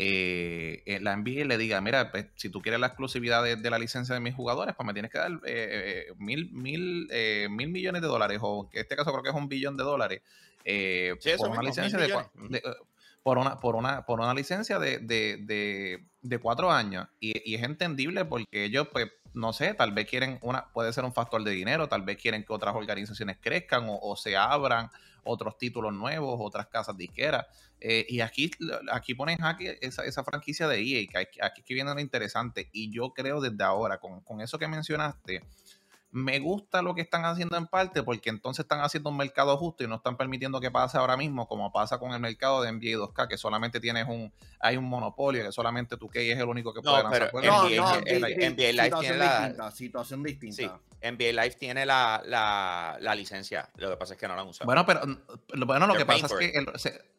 [0.02, 4.16] Eh, la NBA le diga, mira, pues, si tú quieres la exclusividad de, la licencia
[4.16, 8.02] de mis jugadores, pues me tienes que dar eh, eh, mil, mil, eh, mil millones
[8.02, 10.22] de dólares, o en este caso creo que es un billón de dólares,
[11.38, 12.14] por, una licencia de,
[13.24, 17.06] por, una, por, una, por una licencia de, de, de cuatro años.
[17.20, 21.04] Y, y, es entendible porque ellos, pues, no sé, tal vez quieren una, puede ser
[21.04, 24.90] un factor de dinero, tal vez quieren que otras organizaciones crezcan o, o se abran
[25.24, 27.46] otros títulos nuevos, otras casas disqueras.
[27.80, 28.52] Eh, y aquí,
[28.92, 32.70] aquí ponen jaque esa, esa franquicia de EA, que aquí, aquí que viene lo interesante.
[32.72, 35.44] Y yo creo desde ahora, con, con eso que mencionaste,
[36.12, 39.84] me gusta lo que están haciendo en parte porque entonces están haciendo un mercado justo
[39.84, 42.98] y no están permitiendo que pase ahora mismo como pasa con el mercado de NBA
[42.98, 46.74] 2K que solamente tienes un hay un monopolio que solamente tu Key es el único
[46.74, 50.70] que puede lanzar no, NBA, Live tiene la situación distinta sí,
[51.02, 53.70] NBA Live tiene la, la, la, licencia.
[53.78, 54.66] Lo que pasa es que no la han usado.
[54.66, 55.02] Bueno pero
[55.66, 57.10] bueno lo que pasa es que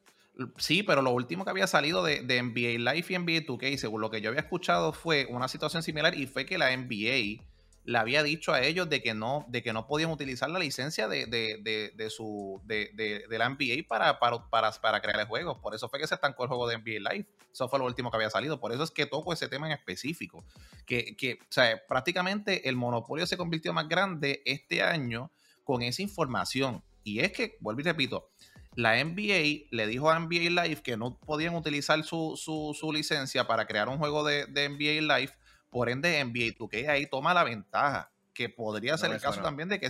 [0.57, 4.01] Sí, pero lo último que había salido de, de, NBA Live y NBA 2K, según
[4.01, 7.45] lo que yo había escuchado, fue una situación similar y fue que la NBA
[7.85, 11.09] le había dicho a ellos de que no, de que no podían utilizar la licencia
[11.09, 15.61] de, de, de, su, de, la NBA para, para, para, para, crear el juego.
[15.61, 17.27] Por eso fue que se estancó el juego de NBA Live.
[17.53, 18.61] Eso fue lo último que había salido.
[18.61, 20.45] Por eso es que toco ese tema en específico.
[20.87, 25.31] Que, que o sea, prácticamente el monopolio se convirtió más grande este año
[25.65, 26.83] con esa información.
[27.03, 28.31] Y es que, vuelvo y repito,
[28.77, 33.67] la NBA le dijo a NBA Live que no podían utilizar su, su, licencia para
[33.67, 35.33] crear un juego de, de, NBA Live,
[35.71, 39.81] por ende NBA 2K ahí toma la ventaja, que podría ser el caso también de
[39.81, 39.89] que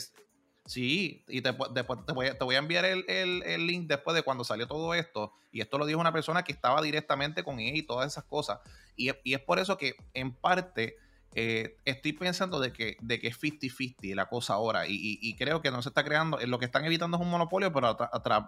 [0.66, 1.71] Sí, y después
[2.07, 5.33] te, voy, a enviar el, link después de cuando salió todo esto.
[5.51, 8.61] Y esto lo dijo una persona que estaba directamente con ella y todas esas cosas.
[8.95, 10.97] Y, es por eso que, en parte,
[11.35, 14.85] eh, estoy pensando de que, de que es 50-50 la cosa ahora.
[14.87, 16.38] Y, creo que no se está creando.
[16.47, 17.97] Lo que están evitando es un monopolio, pero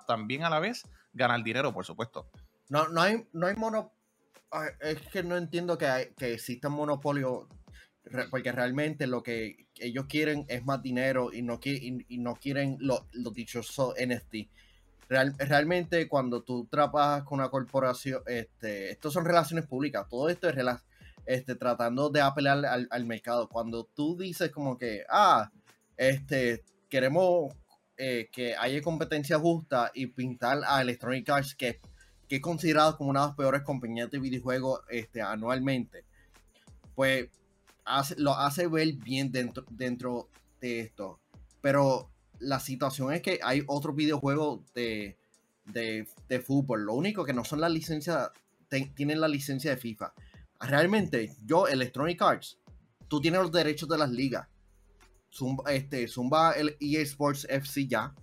[0.06, 2.30] también a la vez ganar dinero, por supuesto.
[2.68, 4.01] No, no hay, no hay monopolio.
[4.80, 7.48] Es que no entiendo que, que exista un monopolio
[8.30, 13.94] porque realmente lo que ellos quieren es más dinero y no, quieren los lo dichosos
[13.94, 14.48] NFT.
[15.08, 20.56] realmente cuando tú trabajas con una corporación, este, esto son relaciones públicas, todo esto es
[21.26, 23.48] este, tratando de apelar al, mercado.
[23.48, 25.50] Cuando tú dices como que, ah,
[25.96, 27.54] este, queremos
[27.96, 31.80] eh, que haya competencia justa y pintar a Electronic Arts, que,
[32.32, 36.06] que es considerado como una de las peores compañías de videojuegos este, anualmente,
[36.94, 37.28] pues
[38.16, 41.20] lo hace ver bien dentro, dentro de esto.
[41.60, 45.18] Pero la situación es que hay otros videojuegos de,
[45.66, 46.86] de, fútbol.
[46.86, 48.32] Lo único que no son la licencia,
[48.94, 50.14] tienen la licencia de FIFA.
[50.60, 52.58] Realmente, yo, Electronic Arts,
[53.08, 54.48] tú tienes los derechos de las ligas.
[55.30, 58.14] Zumba, este, Zumba el EA Sports FC ya.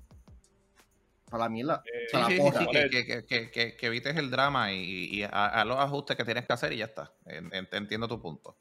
[1.30, 6.74] Para mí, la, que, evites el drama y, a, los ajustes que tienes que hacer
[6.74, 7.12] y ya está.
[7.72, 8.56] Entiendo tu punto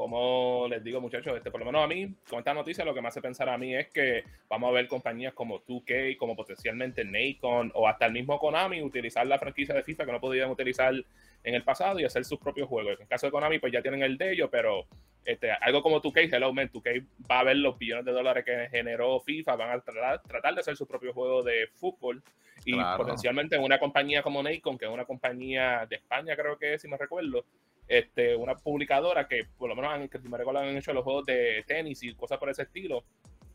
[0.00, 3.02] como les digo, muchachos, este, por lo menos a mí, con esta noticia, lo que
[3.02, 7.04] me hace pensar a mí es que vamos a ver compañías como 2K, como potencialmente
[7.04, 10.94] Nacon o hasta el mismo Konami utilizar la franquicia de FIFA que no podían utilizar
[11.42, 12.94] en el pasado y hacer sus propios juegos.
[12.94, 14.86] En el caso de Konami, pues ya tienen el de ellos, pero
[15.24, 18.68] este, algo como 2K, Hello Man, 2K va a ver los billones de dólares que
[18.70, 22.22] generó FIFA, van a tratar, de hacer su propio juego de fútbol
[22.64, 26.82] y potencialmente una compañía como Nacon, que es una compañía de España, creo que es,
[26.82, 27.44] si me recuerdo,
[27.88, 31.64] este, una publicadora que por lo menos que me recuerdo han hecho los juegos de
[31.66, 33.02] tenis y cosas por ese estilo,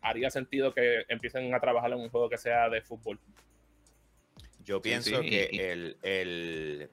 [0.02, 3.20] haría sentido que empiecen a trabajar en un juego que sea de fútbol.
[4.64, 6.90] Yo pienso que el, el,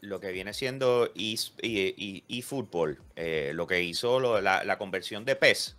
[0.00, 5.76] lo que viene siendo eFootball, eh, lo que hizo la, la, conversión de PES,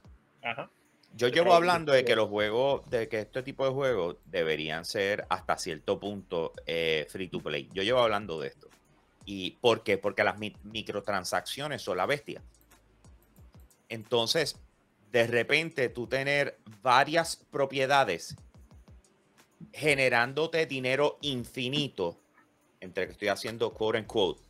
[1.15, 5.25] yo llevo hablando de que los juegos, de que este tipo de juegos deberían ser
[5.29, 7.69] hasta cierto punto eh, free to play.
[7.71, 8.67] Yo llevo hablando de esto.
[9.25, 9.99] ¿Y por qué?
[9.99, 12.41] Porque las microtransacciones son la bestia.
[13.89, 14.59] Entonces,
[15.11, 18.35] de repente tú tener varias propiedades
[19.71, 22.19] generándote dinero infinito,
[22.83, 24.41] entre que estoy haciendo quote en quote,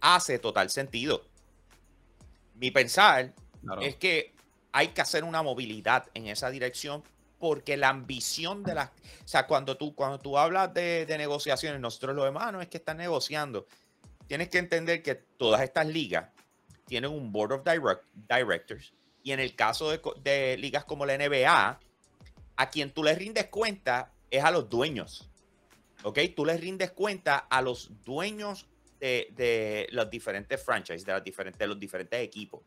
[0.00, 1.24] hace total sentido.
[2.54, 3.34] Mi pensar
[3.80, 4.34] es que
[4.72, 7.02] hay que hacer una movilidad en esa dirección
[7.38, 8.90] porque la ambición de las...
[9.24, 12.78] O sea, cuando tú, cuando tú hablas de, negociaciones, nosotros lo demás no es que
[12.78, 13.66] están negociando.
[14.26, 16.30] Tienes que entender que todas estas ligas
[16.86, 17.62] tienen un board of
[18.28, 18.92] directors
[19.26, 21.80] y en el caso de, ligas como la NBA,
[22.58, 25.28] a quien tú le rindes cuenta es a los dueños.
[26.06, 26.20] ¿Ok?
[26.36, 28.68] Tú les rindes cuenta a los dueños
[29.00, 32.62] de, los diferentes franchises, de, las diferentes, de los diferentes equipos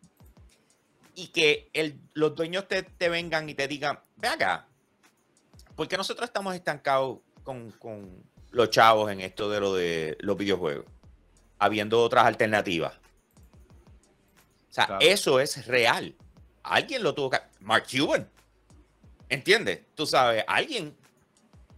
[1.15, 4.67] y que el, los dueños te, te, vengan y te digan, ve acá,
[5.77, 10.85] porque nosotros estamos estancados con, con, los chavos en esto de lo de los videojuegos,
[11.59, 12.93] habiendo otras alternativas.
[14.69, 16.13] O sea, eso es real.
[16.63, 17.37] Alguien lo tuvo que...
[17.61, 18.29] Mark Cuban.
[19.29, 19.81] ¿Entiendes?
[19.95, 20.95] Tú sabes, alguien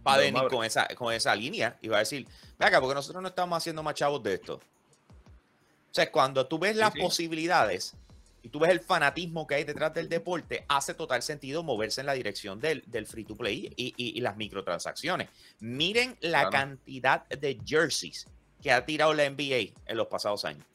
[0.06, 2.26] va a venir con esa, con esa línea y va a decir,
[2.58, 4.54] ve acá, porque nosotros no estamos haciendo más chavos de esto.
[4.54, 7.94] O sea, cuando tú ves las posibilidades,
[8.42, 12.06] y tú ves el fanatismo que hay detrás del deporte, hace total sentido moverse en
[12.06, 15.28] la dirección del, free to play y, las microtransacciones.
[15.60, 18.26] Miren la cantidad de jerseys
[18.60, 20.66] que ha tirado la NBA en los pasados años.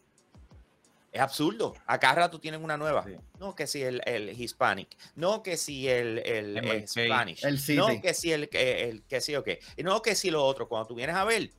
[1.17, 1.73] Es absurdo.
[1.87, 3.03] A cada rato tienen una nueva.
[3.39, 4.03] No que si el,
[4.39, 4.95] Hispanic.
[5.15, 7.43] No que si el, el, Spanish.
[7.75, 9.59] no que si el, el, que si o qué.
[9.83, 10.69] No que si lo otro.
[10.69, 11.49] Cuando tú vienes a ver,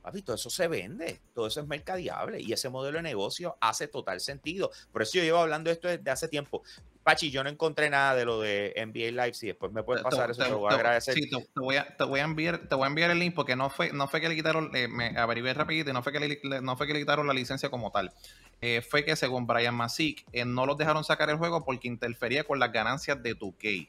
[0.00, 3.88] Papi, todo eso se vende, todo eso es mercadiable y ese modelo de negocio hace
[3.88, 4.70] total sentido.
[4.92, 6.62] Por eso yo llevo hablando de esto desde hace tiempo.
[7.02, 9.34] Pachi, yo no encontré nada de lo de NBA Live.
[9.34, 11.14] Si después me puedes pasar eso, te, voy a agradecer.
[11.14, 13.56] Sí, te, voy a, te, voy a, enviar, te voy a enviar el link porque
[13.56, 16.20] no fue, no fue que le quitaron, eh, me averigué rapidito y no fue que
[16.20, 18.12] le, no fue que le quitaron la licencia como tal.
[18.60, 22.44] Eh, fue que según Brian Masick, eh, no los dejaron sacar el juego porque interfería
[22.44, 23.88] con las ganancias de 2K.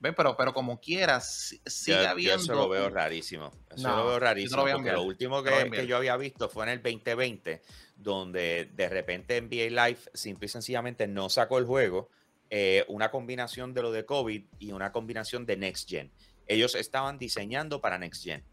[0.00, 2.42] Pero, pero como quieras, sigue habiendo.
[2.42, 3.52] eso lo veo rarísimo.
[3.70, 4.66] Eso lo veo rarísimo.
[4.66, 7.62] Lo porque lo último que, yo había visto fue en el 2020,
[7.96, 12.10] donde de repente NBA Live simple y sencillamente no sacó el juego.
[12.50, 16.12] Eh, una combinación de lo de COVID y una combinación de Next Gen.
[16.46, 18.44] ellos estaban diseñando para Next Gen.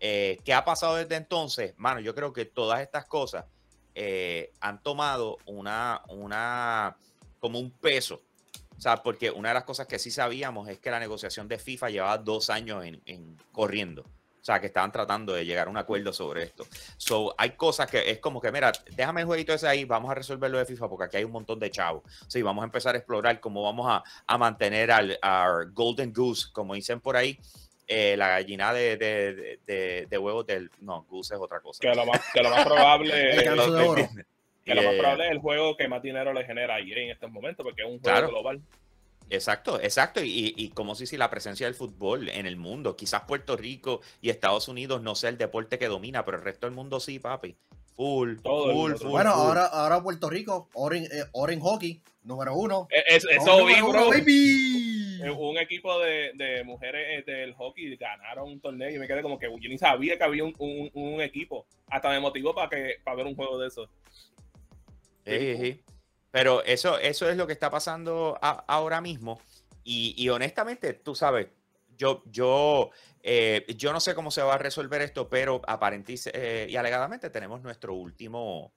[0.00, 1.74] Eh, ¿Qué ha pasado desde entonces?
[1.76, 3.44] Mano, yo creo que todas estas cosas
[4.00, 6.96] eh, han tomado una, una,
[7.40, 8.22] como un peso.
[8.76, 11.58] O sea, porque una de las cosas que sí sabíamos es que la negociación de
[11.58, 14.02] FIFA llevaba dos años en, corriendo.
[14.02, 16.64] O sea, que estaban tratando de llegar a un acuerdo sobre esto.
[16.96, 20.14] So, hay cosas que es como que, mira, déjame el jueguito ese ahí, vamos a
[20.14, 22.04] resolverlo de FIFA porque aquí hay un montón de chavos.
[22.28, 25.18] Sí, vamos a empezar a explorar cómo vamos a, a mantener al
[25.72, 27.36] Golden Goose, como dicen por ahí,
[27.88, 30.70] eh, la gallina de, de, de, de, huevos del.
[30.80, 31.80] No, Goose es otra cosa.
[31.80, 33.30] Que lo más, que lo más probable.
[33.34, 37.10] es, que lo más probable es el juego que más dinero le genera a en
[37.10, 38.60] estos momentos, porque es un juego global.
[39.30, 40.22] Exacto, exacto.
[40.22, 44.00] Y, y como si, si la presencia del fútbol en el mundo, quizás Puerto Rico
[44.20, 47.18] y Estados Unidos no sea el deporte que domina, pero el resto del mundo sí,
[47.18, 47.56] papi.
[47.94, 52.86] Full, full, full, Bueno, Ahora, ahora Puerto Rico, Oren, eh, Hockey, número uno.
[52.90, 54.10] Es, eso, bro.
[54.10, 54.77] Baby.
[55.22, 59.22] Eh, un equipo de, de, mujeres eh, del hockey ganaron un torneo y me quedé
[59.22, 61.66] como que yo ni sabía que había un, un, equipo.
[61.88, 63.90] Hasta me motivó para que para ver un juego de eso.
[66.30, 69.40] Pero eso, eso es lo que está pasando ahora mismo.
[69.84, 71.48] Y, y, honestamente, tú sabes,
[71.96, 72.90] yo, yo,
[73.22, 77.62] eh, yo no sé cómo se va a resolver esto, pero aparentemente y alegadamente tenemos
[77.62, 78.72] nuestro último,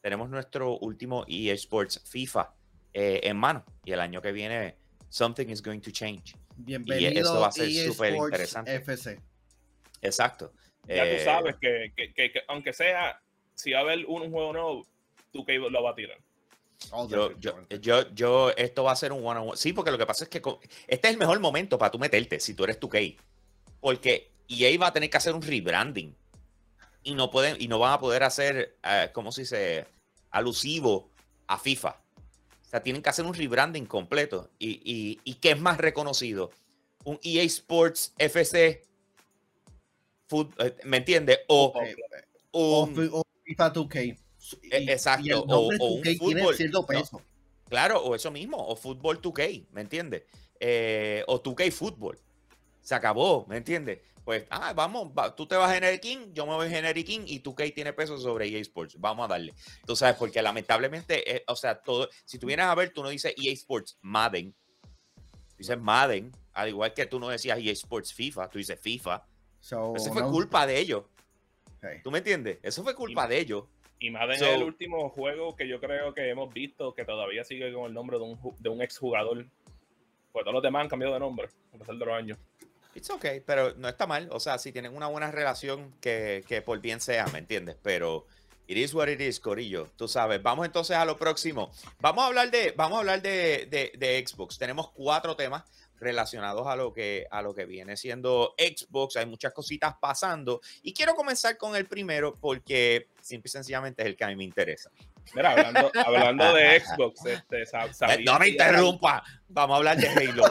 [0.00, 2.52] tenemos nuestro último eSports FIFA
[2.92, 3.64] en mano.
[3.84, 4.83] Y el año que viene
[5.14, 6.34] something is going to change.
[6.56, 8.74] Bienvenido y esto va a ser súper interesante.
[8.74, 9.20] FC.
[10.02, 10.52] Exacto.
[10.88, 13.20] Ya tú eh, sabes que, que, que, aunque sea,
[13.54, 14.86] si va a haber un, juego nuevo,
[15.32, 16.18] tú que lo va a tirar.
[17.08, 17.30] Yo,
[17.80, 19.56] yo, yo, esto va a ser un one on one.
[19.56, 20.42] Sí, porque lo que pasa es que
[20.88, 22.98] este es el mejor momento para tú meterte si tú eres tu K.
[23.80, 26.14] Porque EA va a tener que hacer un rebranding.
[27.04, 29.86] Y no pueden, y no van a poder hacer, uh, ¿cómo se dice?
[30.30, 31.10] Alusivo
[31.46, 32.03] a FIFA
[32.74, 34.50] sea, tienen que hacer un rebranding completo.
[34.58, 36.50] ¿Y, y, qué es más reconocido?
[37.04, 38.82] Un EA Sports FC,
[40.58, 41.38] eh, ¿me entiendes?
[41.46, 41.72] O,
[42.52, 44.18] un, FIFA 2K.
[44.70, 45.42] E, exacto.
[45.44, 46.56] o, un fútbol.
[47.68, 50.24] claro, o eso mismo, o fútbol 2K, ¿me entiendes?
[50.58, 52.18] Eh, o 2K fútbol.
[52.82, 54.00] Se acabó, ¿me entiendes?
[54.24, 57.24] Pues, ah, vamos, tú te vas a Generic King, yo me voy a Generic King
[57.26, 58.96] y tú, Kate, tiene peso sobre EA Sports.
[58.98, 59.52] Vamos a darle.
[59.86, 63.10] Tú sabes, porque lamentablemente, eh, o sea, todo, si tú vienes a ver, tú no
[63.10, 64.54] dices EA Sports Madden,
[65.58, 69.26] dices Madden, al igual que tú no decías EA Sports FIFA, tú dices FIFA.
[69.60, 71.04] Eso fue culpa de ellos.
[72.02, 72.58] ¿Tú me entiendes?
[72.62, 73.64] Eso fue culpa de ellos.
[73.98, 77.72] Y Madden es el último juego que yo creo que hemos visto que todavía sigue
[77.74, 79.46] con el nombre de un, de un exjugador.
[80.32, 82.38] Pues todos los demás han cambiado de nombre a pesar de los años.
[82.94, 84.28] It's okay, pero no está mal.
[84.30, 87.76] O sea, si tienen una buena relación, que, que por bien sea, ¿me entiendes?
[87.82, 88.26] Pero
[88.66, 89.90] it is what it is, Corillo.
[89.96, 90.42] Tú sabes.
[90.42, 91.72] Vamos entonces a lo próximo.
[92.00, 94.58] Vamos a hablar de, vamos a hablar de, de, de Xbox.
[94.58, 95.64] Tenemos cuatro temas
[95.98, 99.16] relacionados a lo que a lo que viene siendo Xbox.
[99.16, 104.08] Hay muchas cositas pasando y quiero comenzar con el primero porque simple y sencillamente es
[104.08, 104.90] el que a mí me interesa.
[105.34, 109.24] Mira, hablando, hablando de Xbox, este, eh, no me interrumpa.
[109.48, 110.44] Vamos a hablar de Halo.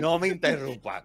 [0.00, 1.04] No me interrumpa.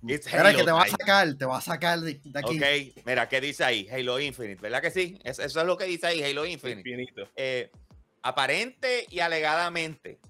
[0.00, 2.58] Mira que te va a sacar, te va a sacar de, aquí.
[2.58, 3.88] Ok, mira, ¿qué dice ahí?
[3.90, 5.18] Halo Infinite, ¿verdad que sí?
[5.24, 7.28] Eso, es lo que dice ahí, Halo Infinite.
[7.34, 7.70] Eh,
[8.22, 10.20] aparente y alegadamente,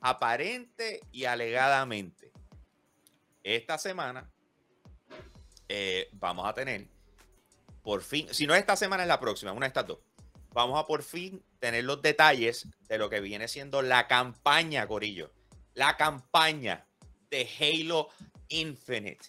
[0.00, 2.30] aparente y alegadamente,
[3.42, 4.30] esta semana
[5.68, 6.86] eh, vamos a tener,
[7.82, 9.98] por fin, si no es esta semana, es la próxima, una de estas dos,
[10.52, 15.32] vamos a por fin tener los detalles de lo que viene siendo la campaña, Corillo.
[15.74, 16.86] La campaña
[17.28, 18.08] de Halo
[18.48, 19.26] Infinite.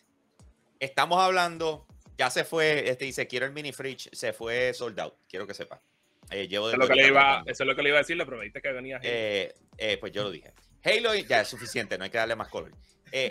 [0.79, 5.15] Estamos hablando, ya se fue, este dice, quiero el mini fridge, se fue sold out,
[5.27, 5.81] quiero que sepa.
[6.29, 8.01] Eh, llevo eso, es lo que le iba, eso es lo que le iba a
[8.01, 10.53] decir, le prometiste que venía eh, eh, pues yo lo dije.
[10.83, 12.71] Halo, ya es suficiente, no hay que darle más color.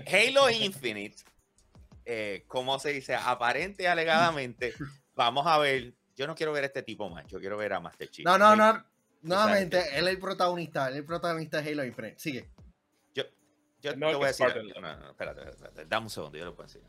[0.06, 1.16] Halo Infinite,
[2.46, 4.74] como se dice, aparente y alegadamente,
[5.14, 7.80] vamos a ver, yo no quiero ver a este tipo más, yo quiero ver a
[7.80, 8.24] Master Chief.
[8.24, 8.84] No, no, no,
[9.22, 12.48] nuevamente, él es el protagonista, él es el protagonista de Halo Infinite, sigue.
[13.86, 14.46] Yo te voy a decir.
[14.80, 16.82] No, no, espérate, espérate, dame un segundo, yo lo puedo decir.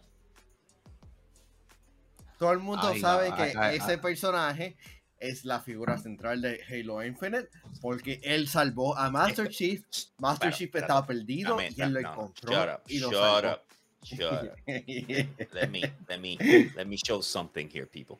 [2.39, 4.77] Todo el mundo sabe que ese personaje
[5.19, 7.49] es la figura central de Halo Infinite
[7.81, 9.83] porque él salvó a Master Chief.
[10.19, 13.51] Master Chief estaba perdido y él lo encontró shut up, y lo shut salvó.
[13.51, 13.62] Up,
[14.03, 15.53] shut up.
[15.53, 16.38] let me, let me,
[16.75, 18.17] let me show something here, people.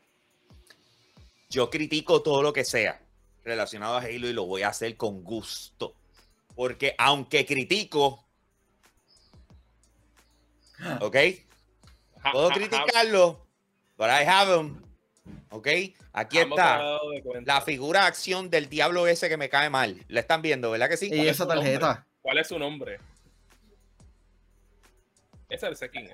[1.50, 3.00] Yo critico todo lo que sea
[3.44, 5.94] relacionado a Halo y lo voy a hacer con gusto.
[6.54, 8.27] Porque aunque critico,
[11.00, 11.16] ¿Ok?
[12.32, 13.46] Puedo criticarlo,
[13.96, 14.82] pero I have him.
[15.50, 15.68] ¿Ok?
[16.12, 16.98] Aquí está
[17.44, 20.04] la figura de acción del diablo ese que me cae mal.
[20.08, 21.08] ¿La están viendo, verdad que sí?
[21.12, 22.06] Y esa tarjeta.
[22.22, 22.98] ¿Cuál es su nombre?
[25.48, 26.04] Ese es el King,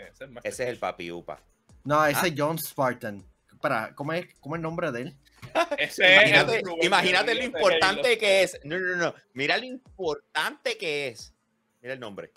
[0.44, 1.40] ese es, el papi Upa.
[1.82, 2.26] No, ese ah.
[2.28, 3.24] es John Spartan.
[3.60, 5.16] Para, ¿cómo es, cómo es el nombre de él?
[5.98, 8.60] imagínate, imagínate lo importante que es.
[8.62, 9.14] No, no, no.
[9.32, 11.34] Mira lo importante que es.
[11.82, 12.30] Mira el nombre.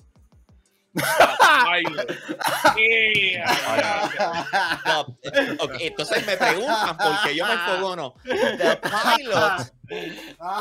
[5.80, 8.16] Entonces me preguntan por qué yo me enfogono.
[8.24, 9.74] The Pilot,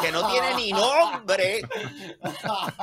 [0.02, 1.62] que no tiene ni nombre,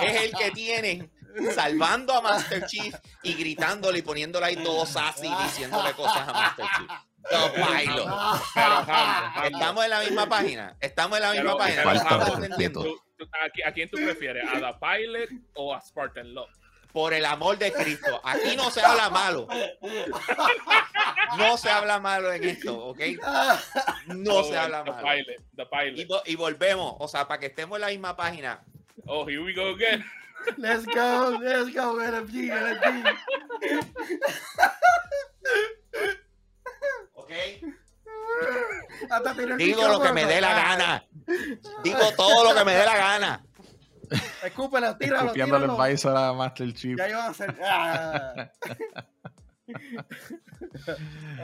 [0.02, 1.12] es el que tienen
[1.54, 6.66] salvando a Master Chief y gritándole y poniéndole ahí todo sassy diciéndole cosas a Master
[6.78, 6.92] Chief.
[7.30, 8.08] The Pilot.
[9.46, 10.78] Estamos en la misma página.
[10.80, 11.84] Estamos en la misma página.
[13.66, 14.44] ¿A quién tú prefieres?
[14.48, 16.63] ¿A The Pilot o a Spartan Love?
[16.94, 18.22] Por el amor de Cristo.
[18.24, 19.48] Aquí no se habla malo.
[21.38, 23.00] No se habla malo en esto, ¿ok?
[24.08, 25.08] No se habla malo.
[26.26, 28.64] Y, volvemos, o sea, para que estemos en la misma página.
[29.08, 30.06] Oh, here we go again.
[30.58, 33.06] Let's go, let's go, LFG, LFG.
[37.14, 37.32] ¿Ok?
[39.58, 41.06] Digo lo que me dé la gana.
[41.84, 43.44] Digo todo lo que me dé la gana.
[44.44, 46.98] Escúpelo, tíralo, Escupiéndole el país a Master Chief.
[46.98, 47.56] Ya iba a hacer.
[47.64, 48.52] Ah.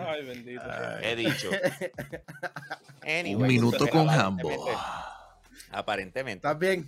[0.07, 0.63] Ay, bendito.
[1.01, 1.49] He dicho.
[3.35, 4.69] Un minuto con Hambo.
[5.71, 6.47] Aparentemente.
[6.47, 6.85] ¿Estás bien?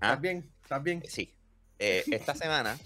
[0.00, 0.14] ¿Ah?
[0.14, 0.52] ¿Estás bien?
[0.62, 1.02] ¿Estás bien?
[1.06, 1.34] Sí.
[1.78, 2.78] Eh, esta semana.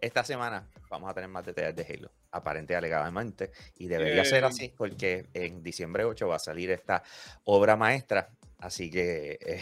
[0.00, 2.10] Esta semana vamos a tener más detalles de Halo.
[2.30, 3.52] Aparente alegadamente.
[3.76, 7.02] Y debería ser así porque en diciembre 8 va a salir esta
[7.44, 8.30] obra maestra.
[8.58, 9.38] Así que.
[9.40, 9.60] Eh,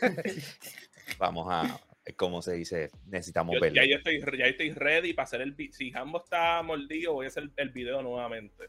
[1.18, 1.80] Vamos a,
[2.16, 3.82] como se dice, necesitamos verlo.
[3.82, 7.50] Ya, estoy, ya estoy ready para hacer el Si Jambo está mordido, voy a hacer
[7.56, 8.68] el video nuevamente.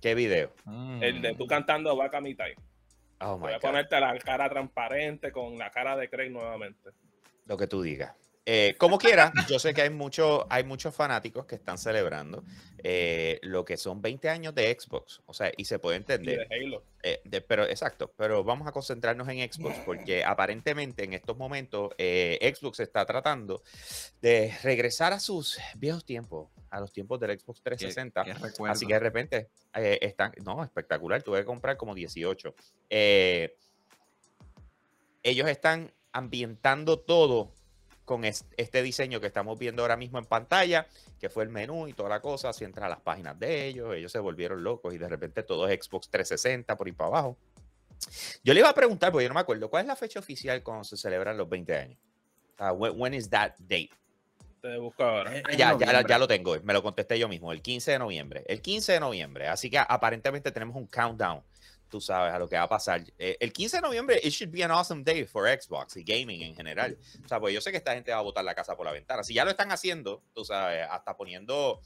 [0.00, 0.52] ¿Qué video?
[1.00, 2.54] El de tú cantando Vaca Mitai.
[3.20, 6.90] Oh voy a ponerte la cara transparente con la cara de Craig nuevamente.
[7.46, 8.14] Lo que tú digas.
[8.48, 12.44] Eh, como quiera, yo sé que hay, mucho, hay muchos fanáticos que están celebrando
[12.78, 15.20] eh, lo que son 20 años de Xbox.
[15.26, 16.46] O sea, y se puede entender.
[17.02, 22.78] Eh, pero exacto, pero vamos a concentrarnos en Xbox porque aparentemente en estos momentos Xbox
[22.80, 23.64] está tratando
[24.22, 28.26] de regresar a sus viejos tiempos, a los tiempos del Xbox 360.
[28.70, 32.54] Así que de repente están, no, espectacular, tuve que comprar como 18.
[32.88, 33.50] ellos
[35.48, 37.50] están ambientando todo
[38.06, 40.86] con este diseño que estamos viendo ahora mismo en pantalla,
[41.20, 43.94] que fue el menú y toda la cosa, si entras a las páginas de ellos,
[43.94, 47.36] ellos se volvieron locos y de repente todo es Xbox 360 por ahí para abajo.
[48.44, 50.62] Yo le iba a preguntar, porque yo no me acuerdo, ¿cuál es la fecha oficial
[50.62, 51.98] cuando se celebran los 20 años?
[52.78, 53.90] when, is that date?
[54.62, 55.42] Te busco ahora.
[55.50, 58.44] Ya, ya, ya, lo tengo, me lo contesté yo mismo, el 15 de noviembre.
[58.46, 61.42] El 15 de noviembre, así que aparentemente tenemos un countdown
[61.88, 63.02] tú sabes, a lo que va a pasar.
[63.18, 66.42] Eh, el 15 de noviembre, it should be an awesome day for Xbox y gaming
[66.42, 66.96] en general.
[67.24, 68.92] O sea, pues yo sé que esta gente va a botar la casa por la
[68.92, 69.22] ventana.
[69.22, 71.80] Si ya lo están haciendo, tú sabes, hasta poniendo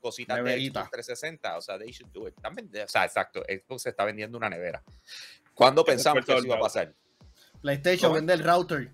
[0.00, 2.34] cositas de Xbox 360, o sea, they should do it.
[2.38, 4.82] o sea, exacto, Xbox se está vendiendo una nevera.
[5.54, 6.94] ¿Cuándo pensamos que eso iba a pasar?
[7.60, 8.90] PlayStation vende el router.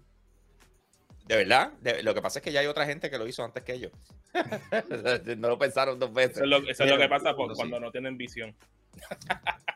[1.27, 3.63] De verdad, lo que pasa es que ya hay otra gente que lo hizo antes
[3.63, 3.93] que ellos.
[5.39, 6.37] no lo pensaron dos veces.
[6.37, 6.45] Eso
[6.85, 8.55] es lo, que pasa cuando no tienen visión.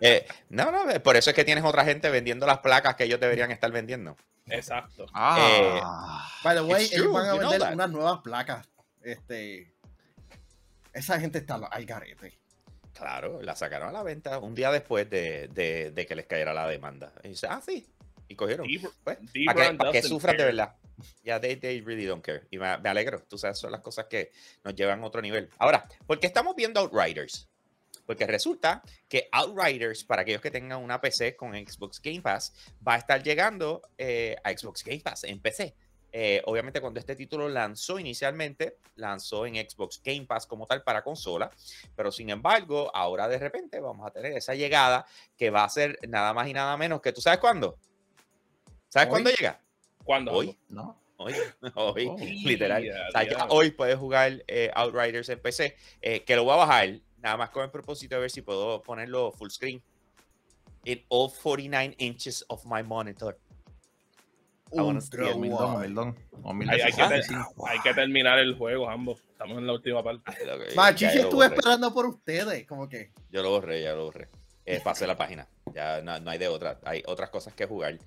[0.03, 3.21] Eh, no, no, por eso es que tienes otra gente vendiendo las placas que ellos
[3.21, 4.17] deberían estar vendiendo.
[4.47, 5.05] Exacto.
[5.13, 5.37] Ah.
[5.39, 8.67] Eh, By the way, ellos van a vender unas nuevas placas.
[9.03, 9.75] Este,
[10.95, 12.39] esa gente está al garete.
[12.95, 17.13] Claro, la sacaron a la venta un día después de, que les cayera la demanda.
[17.23, 17.87] Y dice, ah, sí.
[18.29, 18.67] Y cogieron.
[19.05, 20.77] Pues, para que, sufran de verdad.
[21.25, 22.47] Ya, they, they, really don't care.
[22.51, 23.23] Y me, me, alegro.
[23.23, 24.31] Tú sabes, son las cosas que
[24.65, 25.51] nos llevan a otro nivel.
[25.59, 27.50] Ahora, porque estamos viendo Outriders.
[28.11, 32.53] Porque resulta que Outriders, para aquellos que tengan una PC con Xbox Game Pass,
[32.85, 35.77] va a estar llegando eh, a Xbox Game Pass en PC.
[36.11, 41.05] Eh, obviamente cuando este título lanzó inicialmente, lanzó en Xbox Game Pass como tal para
[41.05, 41.53] consola,
[41.95, 45.07] pero sin embargo, ahora de repente vamos a tener esa llegada
[45.37, 47.79] que va a ser nada más y nada menos que tú sabes cuándo.
[48.89, 49.61] ¿Sabes cuándo llega?
[50.03, 50.33] ¿Cuándo?
[50.33, 50.59] Hoy.
[50.69, 51.01] No.
[51.17, 51.35] Hoy,
[51.77, 52.83] hoy, oh, literal.
[53.51, 55.77] hoy puedes jugar eh, Outriders en PC,
[56.27, 59.33] que lo voy a bajar nada más con el propósito de ver si puedo ponerlo
[59.33, 59.83] full screen.
[60.85, 63.39] In all 49 inches of my monitor.
[67.67, 69.23] hay, que terminar el juego, ambos.
[69.33, 70.33] Estamos en la última parte.
[70.77, 72.67] Machi, estuve esperando por ustedes.
[72.67, 73.11] Como que.
[73.31, 74.29] Yo lo borré, ya lo borré.
[74.65, 75.49] Eh, pasé la página.
[75.75, 76.79] Ya no, no, hay de otra.
[76.85, 77.99] Hay otras cosas que jugar.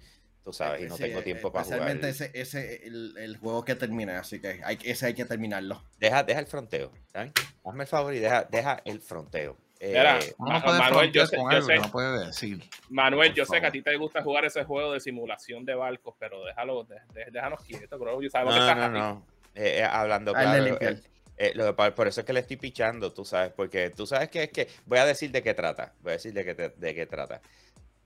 [0.44, 1.80] Tú sabes, y no tengo tiempo para jugar.
[1.80, 5.82] Especialmente ese, ese el, el, juego que termina, así que hay, ese hay que terminarlo.
[6.00, 7.32] Deja, deja el fronteo, ¿sabes?
[7.64, 9.56] Hazme el favor y deja, deja el fronteo.
[9.86, 12.64] Eh, Manuel, yo sé, yo sé, no puede decir.
[12.90, 16.16] Manuel, yo sé que a ti te gusta jugar ese juego de simulación de barcos,
[16.18, 16.88] pero déjalo,
[17.32, 18.22] déjanos quietos, bro.
[18.22, 19.26] Yo no, no, no,
[19.56, 20.78] eh, eh, hablando claro,
[21.36, 24.52] Eh, por eso es que le estoy pichando, tú sabes, porque tú sabes que es
[24.52, 27.42] que voy a decir de qué trata, voy a decir de qué, de qué trata.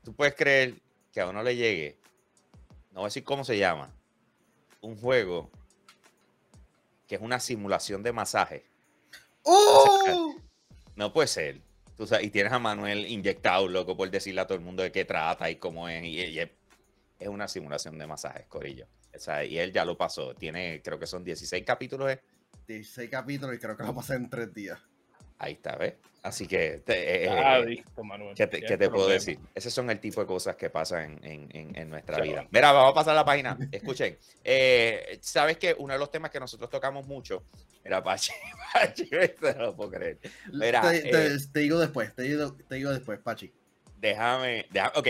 [0.03, 0.75] Tú puedes creer
[1.13, 1.99] que a uno le llegue,
[2.97, 3.93] no voy a decir cómo se llama,
[4.81, 5.51] un juego
[7.07, 8.65] que es una simulación de masaje.
[9.43, 10.35] ¡Oh!
[10.95, 11.61] no puede ser.
[11.95, 14.91] Tú sabes, y tienes a Manuel inyectado, loco, por decirle a todo el mundo de
[14.91, 16.03] qué trata y cómo es.
[16.05, 16.49] Y, es,
[17.27, 18.87] una simulación de masajes, Corillo.
[19.47, 20.33] y él ya lo pasó.
[20.33, 22.11] Tiene, creo que son 16 capítulos.
[22.11, 22.19] ¿eh?
[22.65, 24.79] 16 capítulos y creo que lo pasé en 3 días.
[25.39, 25.93] Ahí está, ¿ves?
[26.23, 27.63] Así que, te, eh, ah,
[28.03, 28.35] Manuel.
[28.35, 29.39] ¿qué te, puedo decir?
[29.55, 32.45] Esos son el tipo de cosas que pasan en, nuestra vida.
[32.51, 33.57] Mira, vamos a pasar a la página.
[33.71, 37.43] Escuchen, eh, ¿sabes que Uno de los temas que nosotros tocamos mucho
[37.83, 38.33] era Pachi.
[38.73, 39.09] Pachi,
[39.41, 40.17] no lo puedo creer.
[40.51, 43.53] Mira, te, eh, digo después, te digo, te digo después, Pachi.
[43.97, 45.07] Déjame, déjame ok.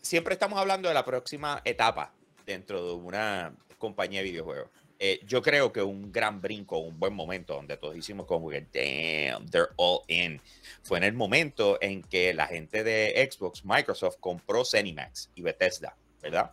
[0.00, 2.12] siempre estamos hablando de la próxima etapa
[2.44, 4.70] dentro de una compañía de videojuegos.
[4.98, 8.60] Eh, yo creo que un gran brinco, un buen momento donde todos hicimos como que,
[8.72, 10.40] damn, they're all in,
[10.82, 15.96] fue en el momento en que la gente de Xbox, Microsoft, compró Zenimax y Bethesda,
[16.22, 16.52] ¿verdad?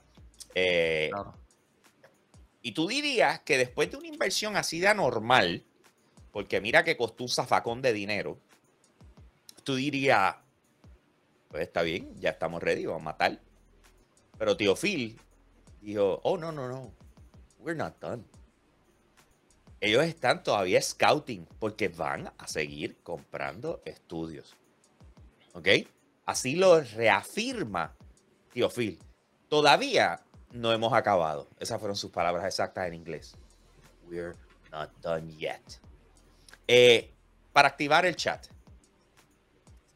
[0.55, 1.11] Eh,
[2.63, 5.63] y tú dirías que después de una inversión así de anormal,
[6.31, 8.39] porque mira que costó un zafacón de dinero,
[9.63, 10.35] tú dirías,
[11.49, 13.39] pues está bien, ya estamos ready, vamos a matar.
[14.37, 15.19] Pero tío Phil
[15.81, 16.91] dijo, oh, no, no, no,
[17.63, 18.23] we're not done.
[19.79, 24.55] Ellos están todavía scouting porque van a seguir comprando estudios.
[25.53, 25.67] ¿Ok?
[26.25, 27.95] Así lo reafirma
[28.53, 28.99] Tío Phil.
[29.49, 31.47] Todavía no hemos acabado.
[31.59, 33.35] Esas fueron sus palabras exactas en inglés.
[34.07, 34.35] We're
[34.71, 35.61] not done yet.
[36.67, 37.11] Eh,
[37.51, 38.47] para activar el chat,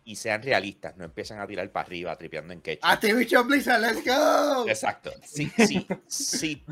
[0.07, 2.91] y sean realistas, no empiezan a tirar para arriba, tripeando en quechua.
[2.91, 4.69] Activision Blizzard, let's go.
[4.69, 5.11] Exacto.
[5.23, 6.63] Sí, sí, sí.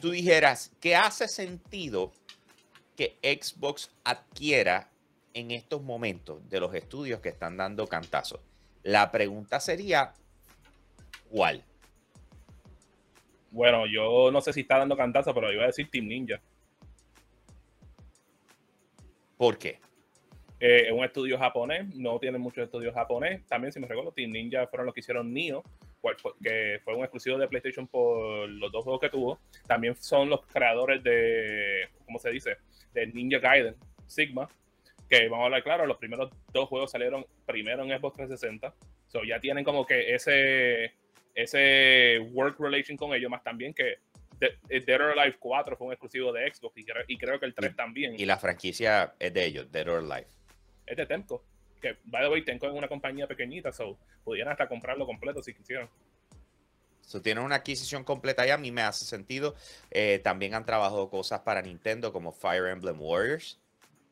[0.00, 2.12] Tú dijeras que hace sentido
[2.96, 4.90] que Xbox adquiera
[5.32, 8.40] en estos momentos de los estudios que están dando cantazos.
[8.82, 10.12] La pregunta sería,
[11.30, 11.62] ¿cuál?
[13.52, 16.40] Bueno, yo no sé si está dando cantazo, pero iba a decir Team Ninja.
[19.36, 19.78] ¿Por qué?
[20.58, 23.44] Eh, es un estudio japonés, no tiene muchos estudios japonés.
[23.46, 25.62] También, si me recuerdo, Team Ninja fueron los que hicieron Nio,
[26.42, 29.38] que fue un exclusivo de PlayStation por los dos juegos que tuvo.
[29.66, 32.56] También son los creadores de, ¿cómo se dice?
[32.94, 33.76] De Ninja Gaiden,
[34.06, 34.48] Sigma.
[35.08, 38.74] Que vamos a hablar claro, los primeros dos juegos salieron primero en Xbox 360.
[39.06, 40.94] So ya tienen como que ese,
[41.34, 43.98] ese work relation con ellos, más también que
[44.40, 48.18] Dead or Alive 4 fue un exclusivo de Xbox y, creo que el 3 también.
[48.18, 50.35] Y la franquicia es de ellos, Dead or Alive
[50.86, 51.42] es de Temco.
[51.80, 55.54] Que, by the way, Temco es una compañía pequeñita, so pudieran hasta comprarlo completo si
[55.54, 55.88] quisieran.
[57.02, 59.54] So, tienen una adquisición completa y a mí me hace sentido.
[59.90, 63.60] Eh, también han trabajado cosas para Nintendo como Fire Emblem Warriors.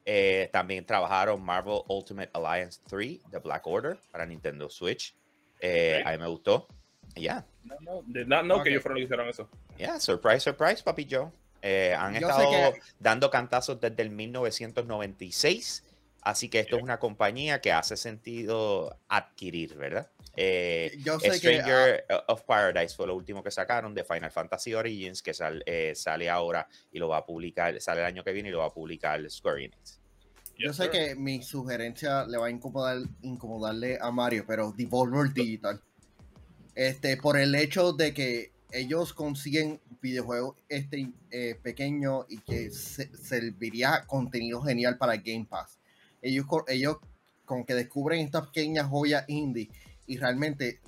[0.07, 5.16] Eh, también trabajaron Marvel Ultimate Alliance 3 The Black Order para Nintendo Switch.
[5.61, 6.68] Eh, A mí me gustó.
[7.14, 7.20] Ya.
[7.20, 7.47] Yeah.
[7.64, 9.49] No, no, did not know que ellos fueron los que hicieron eso.
[9.79, 11.31] Yeah, surprise, surprise, papi Joe.
[11.62, 15.84] Eh, han estado dando cantazos desde el 1996
[16.25, 20.11] Así que esto es una compañía que hace sentido adquirir, ¿verdad?
[20.37, 24.72] Eh, Yo sé Stranger que, of Paradise fue lo último que sacaron de Final Fantasy
[24.72, 25.33] Origins, que
[25.66, 28.61] eh, sale ahora y lo va a publicar, sale el año que viene y lo
[28.61, 30.01] va a publicar Square Enix.
[30.59, 35.83] Yo sé que mi sugerencia le va a incomodar, incomodarle a Mario, pero Devolver Digital.
[36.75, 44.05] Este, por el hecho de que ellos consiguen videojuegos este eh, pequeño y que serviría
[44.07, 45.79] contenido genial para Game Pass
[46.25, 46.97] ellos, ellos
[47.45, 49.68] con que descubren estas pequeñas joyas indie
[50.07, 50.81] y realmente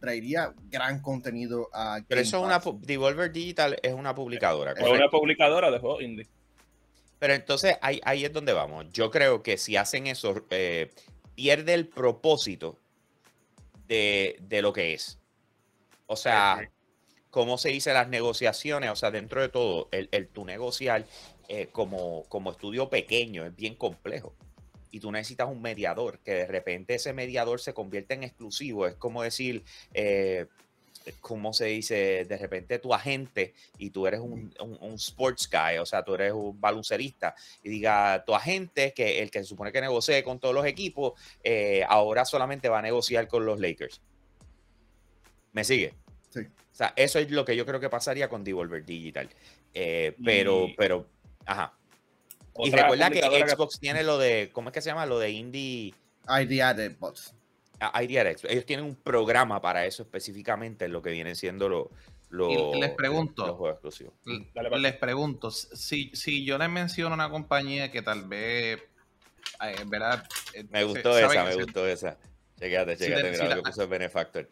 [0.00, 4.72] traería gran contenido a Pero eso es una Devolver Digital es una publicadora.
[4.72, 6.26] Es una publicadora de juegos indie.
[7.18, 8.86] Pero entonces ahí, ahí es donde vamos.
[8.92, 10.90] Yo creo que si hacen eso, eh,
[11.34, 12.78] pierde el propósito
[13.86, 15.18] de, lo que es.
[16.06, 16.70] O sea,
[17.30, 21.04] cómo se dice las negociaciones, o sea, dentro de todo, el, el tu negociar
[21.48, 24.34] eh, como, como estudio pequeño es bien complejo.
[24.90, 28.86] Y tú necesitas un mediador, que de repente ese mediador se convierte en exclusivo.
[28.86, 29.62] Es como decir,
[29.94, 30.46] eh,
[31.20, 32.24] ¿cómo se dice?
[32.24, 36.32] De repente tu agente y tú eres un, un, sports guy, o sea, tú eres
[36.32, 40.54] un baloncerista, y diga, tu agente, que el que se supone que negocie con todos
[40.54, 41.12] los equipos,
[41.44, 44.00] eh, ahora solamente va a negociar con los Lakers.
[45.52, 45.94] ¿Me sigue?
[46.30, 46.40] Sí.
[46.40, 49.28] O sea, eso es lo que yo creo que pasaría con Devolver Digital.
[50.24, 51.06] pero, pero
[51.46, 51.72] Ajá.
[52.58, 55.06] y recuerda que Xbox tiene lo de, ¿cómo es que se llama?
[55.06, 55.94] Lo de Indie.
[56.28, 57.34] Idea de Xbox.
[57.80, 58.52] Ah, Idea de Xbox.
[58.52, 61.88] Ellos tienen un programa para eso específicamente, lo que vienen siendo los,
[62.30, 63.78] les pregunto,
[64.78, 68.82] les pregunto, si, si yo les menciono una compañía que tal vez,
[69.62, 70.26] eh, ¿verdad?
[70.52, 72.18] Eh, me gustó esa, me gustó esa.
[72.58, 74.48] Chequéate, chequéate, mira lo que puso el Benefactor.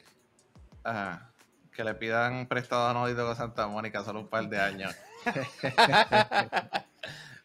[0.85, 1.33] Ajá,
[1.75, 4.95] que le pidan prestado a Nodito con Santa Mónica solo un par de años.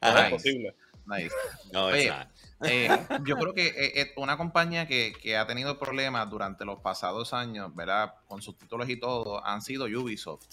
[0.01, 0.75] no es posible.
[1.05, 1.35] Nice.
[1.73, 2.31] No, es nada.
[2.61, 2.89] Eh,
[3.23, 7.73] yo creo que eh, eh, una compañía que, ha tenido problemas durante los pasados años,
[7.73, 8.13] ¿verdad?
[8.27, 10.45] Con sus títulos y todo, han sido Ubisoft.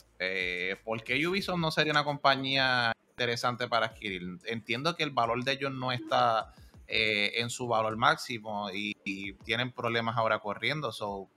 [0.85, 4.39] ¿Por qué Ubisoft no sería una compañía interesante para adquirir?
[4.45, 6.55] Entiendo que el valor de ellos no está
[6.89, 8.95] en su valor máximo y,
[9.45, 10.93] tienen problemas ahora corriendo.
[10.93, 11.29] So,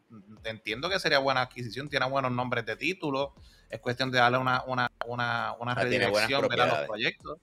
[0.43, 3.29] entiendo que sería buena adquisición, tiene buenos nombres de títulos.
[3.69, 7.39] Es cuestión de darle una, una, una, una ah, redirección a los proyectos.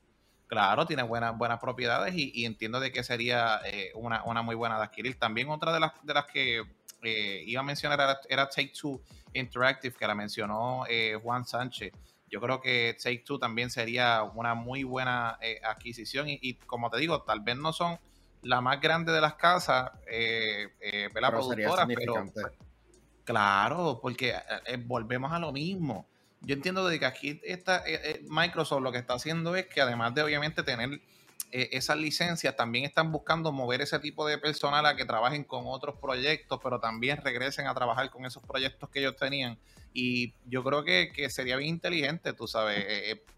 [0.46, 4.84] Claro, tiene buenas, buenas propiedades y, entiendo de que sería eh, una, muy buena de
[4.84, 5.18] adquirir.
[5.18, 6.62] También otra de las, de las que
[7.02, 9.00] eh, iba a mencionar era, Take Two
[9.32, 11.92] Interactive, que la mencionó eh, Juan Sánchez.
[12.28, 17.22] Yo creo que Take Two también sería una muy buena adquisición y, como te digo,
[17.22, 17.98] tal vez no son
[18.42, 20.68] la más grande de las casas, eh,
[21.14, 22.24] la productora, pero
[23.24, 24.34] claro, porque
[24.86, 26.08] volvemos a lo mismo.
[26.46, 29.80] Yo entiendo de que aquí está, eh, eh, Microsoft lo que está haciendo es que
[29.80, 31.00] además de obviamente tener
[31.50, 35.64] eh, esas licencias, también están buscando mover ese tipo de personal a que trabajen con
[35.66, 39.58] otros proyectos, pero también regresen a trabajar con esos proyectos que ellos tenían.
[39.98, 42.84] Y yo creo que, sería bien inteligente, tú sabes,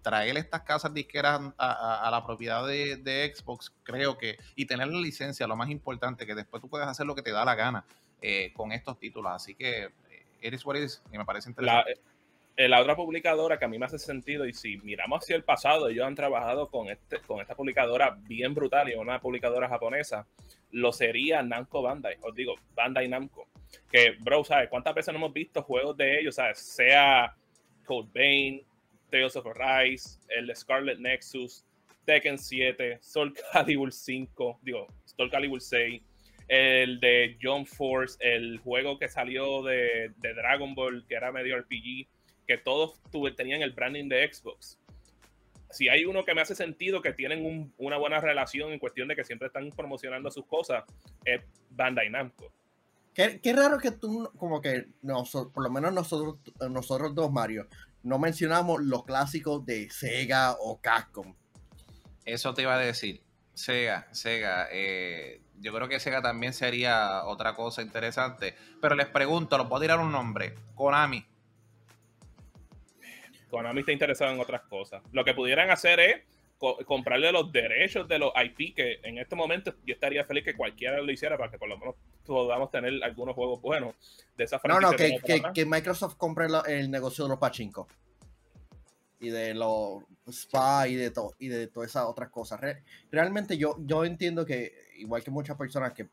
[0.02, 5.46] traer estas casas disqueras a, la propiedad de, Xbox, creo que, y tener la licencia,
[5.46, 7.84] lo más importante, que después tú puedes hacer lo que te da la gana
[8.54, 9.30] con estos títulos.
[9.32, 9.90] Así que
[10.40, 11.92] eres what is, y me parece interesante.
[12.58, 15.44] Eh, la otra publicadora que a mí me hace sentido, y si miramos hacia el
[15.44, 20.26] pasado, ellos han trabajado con, este, con esta publicadora bien brutal y una publicadora japonesa,
[20.72, 23.46] lo sería Namco Bandai, os digo, Bandai Namco.
[23.90, 24.68] Que, bro, ¿sabes?
[24.68, 26.34] ¿Cuántas veces no hemos visto juegos de ellos?
[26.34, 26.58] ¿Sabes?
[26.58, 27.34] Sea
[27.84, 28.62] Code Vein,
[29.10, 31.64] Tales of Arise, el Scarlet Nexus,
[32.04, 36.02] Tekken 7, Soul Calibur 5, digo, Soul Calibur 6,
[36.48, 41.58] el de John Force, el juego que salió de, de Dragon Ball, que era medio
[41.58, 42.08] RPG
[42.48, 42.98] que todos
[43.36, 44.80] tenían el branding de Xbox.
[45.70, 49.14] Si hay uno que me hace sentido que tienen una buena relación en cuestión de
[49.14, 50.84] que siempre están promocionando sus cosas,
[51.26, 52.50] es Bandai Namco.
[53.42, 56.36] Qué, raro que tú, como que nosotros, por lo menos nosotros,
[56.70, 57.66] nosotros dos, Mario,
[58.04, 61.34] no mencionamos los clásicos de Sega o Capcom.
[62.24, 63.24] Eso te iba a decir.
[63.54, 64.68] Sega, Sega.
[64.70, 68.54] Eh, yo creo que Sega también sería otra cosa interesante.
[68.80, 70.54] Pero les pregunto, ¿los puedo tirar un nombre?
[70.76, 71.26] Konami.
[73.50, 75.02] Konami está interesado en otras cosas.
[75.10, 76.22] Lo que pudieran hacer es
[76.58, 81.00] comprarle los derechos de los IP, que en este momento yo estaría feliz que cualquiera
[81.00, 81.94] lo hiciera para que por lo menos
[82.24, 83.94] podamos tener algunos juegos buenos
[84.36, 84.90] de esa franquicia.
[84.90, 87.86] No, no, que, Microsoft compre el negocio de los pachinko
[89.20, 92.60] y de los spa y de todo y de todas esas otras cosas.
[93.10, 96.08] realmente yo, yo entiendo que, igual que muchas personas que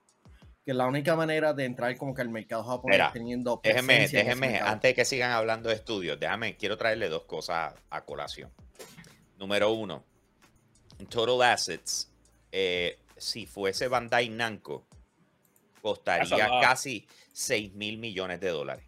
[0.66, 4.90] que la única manera de entrar como que al mercado japonés teniendo déjeme, déjeme, antes
[4.90, 8.52] de que sigan hablando de estudios, déjame, quiero traerle dos cosas a, colación.
[9.38, 10.04] Número uno,
[11.00, 12.12] en Total Assets,
[12.52, 14.86] eh, si fuese Bandai Namco,
[15.82, 18.86] costaría casi 6 mil millones de dólares.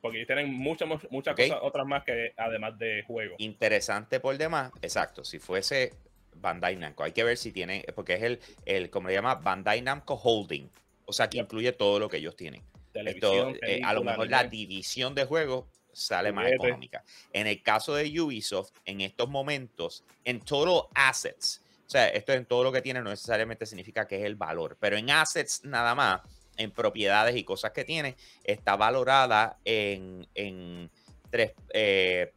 [0.00, 3.34] Porque tienen muchas, muchas cosas, otras más que además de juego.
[3.38, 5.24] Interesante por demás, exacto.
[5.24, 5.94] Si fuese
[6.36, 9.82] Bandai Namco, hay que ver si tiene, porque es el, el como le llama, Bandai
[9.82, 10.70] Namco Holding.
[11.04, 12.62] O sea, que incluye todo lo que ellos tienen.
[12.94, 15.66] Eh, a lo mejor la división de juegos
[15.98, 17.04] sale más económica.
[17.32, 22.44] En el caso de Ubisoft, en estos momentos, en total assets, o sea, esto en
[22.44, 25.94] todo lo que tiene no necesariamente significa que es el valor, pero en assets nada
[25.94, 26.20] más,
[26.56, 30.90] en propiedades y cosas que tiene, está valorada en, en
[31.30, 32.30] 3.600 eh,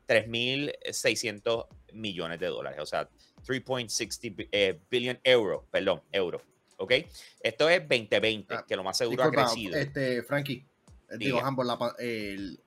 [1.93, 3.09] millones de dólares, o sea,
[3.45, 6.41] 3.60 eh, billion euro, perdón, euro.
[6.81, 6.93] ¿ok?
[7.41, 9.77] Esto es 2020, ah, que lo más seguro ha crecido.
[9.77, 10.65] Este, Frankie,
[11.09, 11.67] eh, digo, ambos,
[11.99, 12.59] el,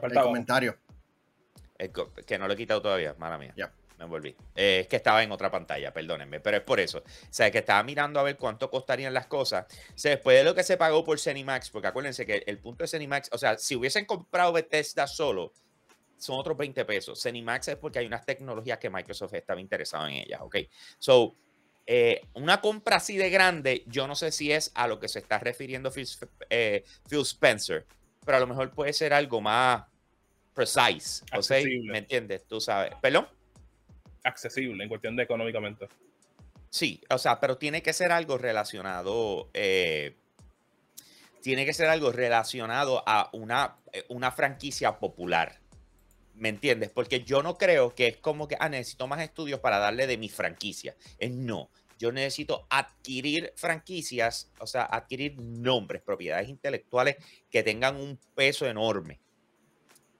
[0.00, 0.76] comentario.
[2.26, 3.52] que no lo he quitado todavía, mala mía.
[3.56, 3.72] Ya.
[3.98, 4.36] Me volví.
[4.54, 6.98] Eh, es que estaba en otra pantalla, perdónenme, pero es por eso.
[6.98, 9.66] O sea, que estaba mirando a ver cuánto costarían las cosas.
[9.94, 12.84] O sea, después de lo que se pagó por Cenimax, porque acuérdense que el punto
[12.84, 15.52] de Cenimax, o sea, si hubiesen comprado Bethesda solo,
[16.18, 17.22] son otros 20 pesos.
[17.22, 20.56] Cenimax es porque hay unas tecnologías que Microsoft estaba interesado en ellas, ¿ok?
[20.98, 21.34] So,
[21.86, 25.20] eh, una compra así de grande, yo no sé si es a lo que se
[25.20, 26.08] está refiriendo Phil,
[26.50, 27.86] eh, Spencer,
[28.26, 29.84] pero a lo mejor puede ser algo más
[30.52, 31.24] precise.
[31.34, 32.44] O sea, ¿me entiendes?
[32.46, 32.92] Tú sabes.
[33.00, 33.28] ¿Perdón?
[34.24, 35.88] Accesible en cuestión de económicamente.
[36.68, 39.48] Sí, o sea, pero tiene que ser algo relacionado.
[39.54, 40.16] Eh,
[41.40, 43.76] tiene que ser algo relacionado a una,
[44.08, 45.60] una franquicia popular.
[46.34, 46.90] ¿Me entiendes?
[46.90, 50.18] Porque yo no creo que es como que, ah, necesito más estudios para darle de
[50.18, 50.96] mi franquicia.
[51.18, 51.70] Es no.
[51.98, 57.16] Yo necesito adquirir franquicias, o sea, adquirir nombres, propiedades intelectuales
[57.50, 59.20] que tengan un peso enorme.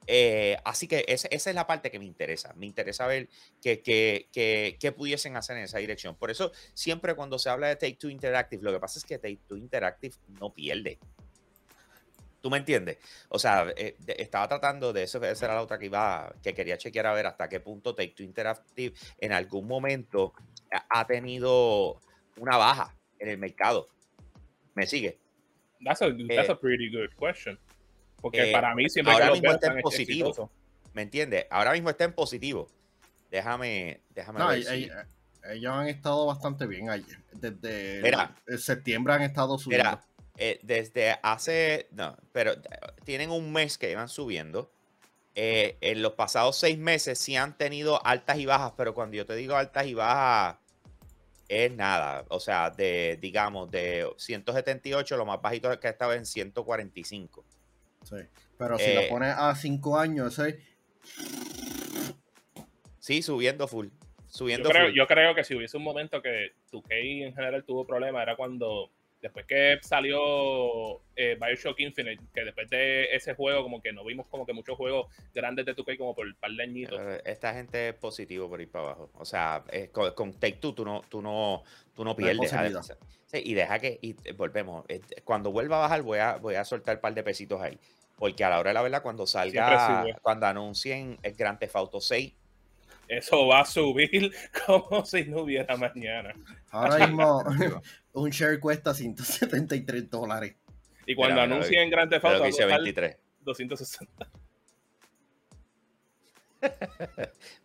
[0.07, 2.53] Eh, así que esa, es la parte que me interesa.
[2.55, 3.29] Me interesa ver
[3.61, 6.15] qué que, pudiesen hacer en esa dirección.
[6.17, 9.19] Por eso, siempre cuando se habla de Take Two Interactive, lo que pasa es que
[9.19, 10.99] Take Two Interactive no pierde.
[12.41, 12.99] ¿Tú me entiendes?
[13.29, 16.79] O sea, eh, estaba tratando de eso, esa era la otra que iba, que quería
[16.79, 20.33] chequear a ver hasta qué punto Take Two Interactive en algún momento
[20.71, 22.01] ha tenido
[22.37, 23.89] una baja en el mercado.
[24.75, 25.19] ¿Me sigue?
[25.85, 27.59] That's a, that's a eh, pretty good question.
[28.21, 30.51] Porque eh, para mí siempre ahora mismo está en positivo.
[30.93, 31.47] ¿Me entiendes?
[31.51, 32.69] Ahora mismo está en positivo.
[33.31, 35.07] Déjame, déjame ver
[35.51, 37.19] ellos han estado bastante bien ayer.
[37.33, 39.91] Desde septiembre han estado subiendo.
[39.91, 40.05] Mira,
[40.39, 42.55] eh, desde hace, no, pero
[43.05, 44.71] tienen un mes que iban subiendo.
[45.39, 49.27] Eh, en los pasados seis meses sí han tenido altas y bajas, pero cuando yo
[49.27, 50.57] te digo altas y bajas,
[51.47, 52.25] es nada.
[52.29, 57.45] O sea, de, digamos, de 178, lo más bajito es que estaba en 145.
[58.03, 58.17] Sí.
[58.57, 60.55] Pero si lo eh, pones a 5 años, ¿sí?
[62.99, 63.89] Sí, subiendo full.
[64.29, 64.97] Subiendo yo, creo, full.
[64.97, 68.91] yo creo que si hubiese un momento que tu en general tuvo problemas, era cuando
[69.27, 74.29] después que salió eh, Bioshock Infinite, que después de ese juego, como que no vimos
[74.29, 77.01] como que muchos juegos grandes de 2K como por el par de añitos.
[77.25, 79.11] Esta gente es positivo por ir para abajo.
[79.15, 81.65] O sea, con, Take Two tú no, tú no,
[81.95, 82.53] tú no pierdes.
[83.33, 84.85] y deja que, y volvemos,
[85.25, 87.79] cuando vuelva a bajar voy a, voy a soltar un par de pesitos ahí.
[88.17, 92.01] Porque a la hora de la verdad, cuando salga, cuando anuncien el Grand Theft Auto
[92.01, 92.33] 6,
[93.09, 94.33] eso va a subir
[94.67, 96.35] como si no hubiera mañana.
[96.71, 97.45] Ahora mismo
[98.13, 100.57] un share cuesta 173 dólares.
[101.07, 103.17] Y cuando anuncien Grand Theft Auto, 23.
[103.41, 104.31] 260.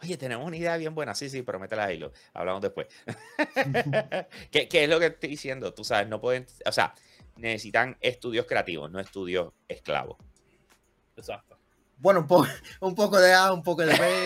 [0.03, 1.15] Oye, tenemos una idea bien buena.
[1.15, 1.97] Sí, sí, pero métela ahí.
[1.97, 2.87] Lo hablamos después.
[4.51, 5.73] ¿Qué, ¿Qué, es lo que estoy diciendo?
[5.73, 6.45] Tú sabes, no pueden.
[6.67, 6.93] O sea,
[7.37, 10.17] necesitan estudios creativos, no estudios esclavos.
[11.15, 11.51] Exacto.
[12.02, 12.22] Bueno,
[12.82, 14.26] un, poco, de A, un poco de B.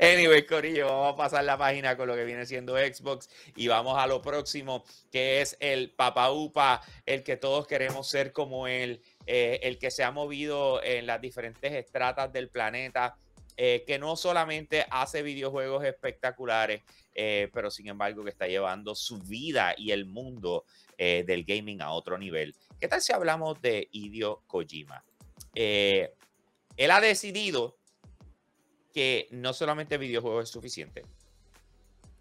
[0.00, 3.98] anyway, Corillo, vamos a pasar la página con lo que viene siendo Xbox y vamos
[3.98, 9.02] a lo próximo, que es el Papa Upa, el que todos queremos ser como él,
[9.26, 13.16] eh, el que se ha movido en las diferentes estratas del planeta.
[13.58, 16.80] Eh, que no solamente hace videojuegos espectaculares,
[17.14, 20.64] eh, pero sin embargo que está llevando su vida y el mundo
[20.96, 22.54] del gaming a otro nivel.
[22.78, 25.02] ¿Qué tal si hablamos de Hideo Kojima?
[25.54, 26.14] Eh,
[26.76, 27.76] él ha decidido
[28.92, 31.04] que no solamente videojuegos es suficiente,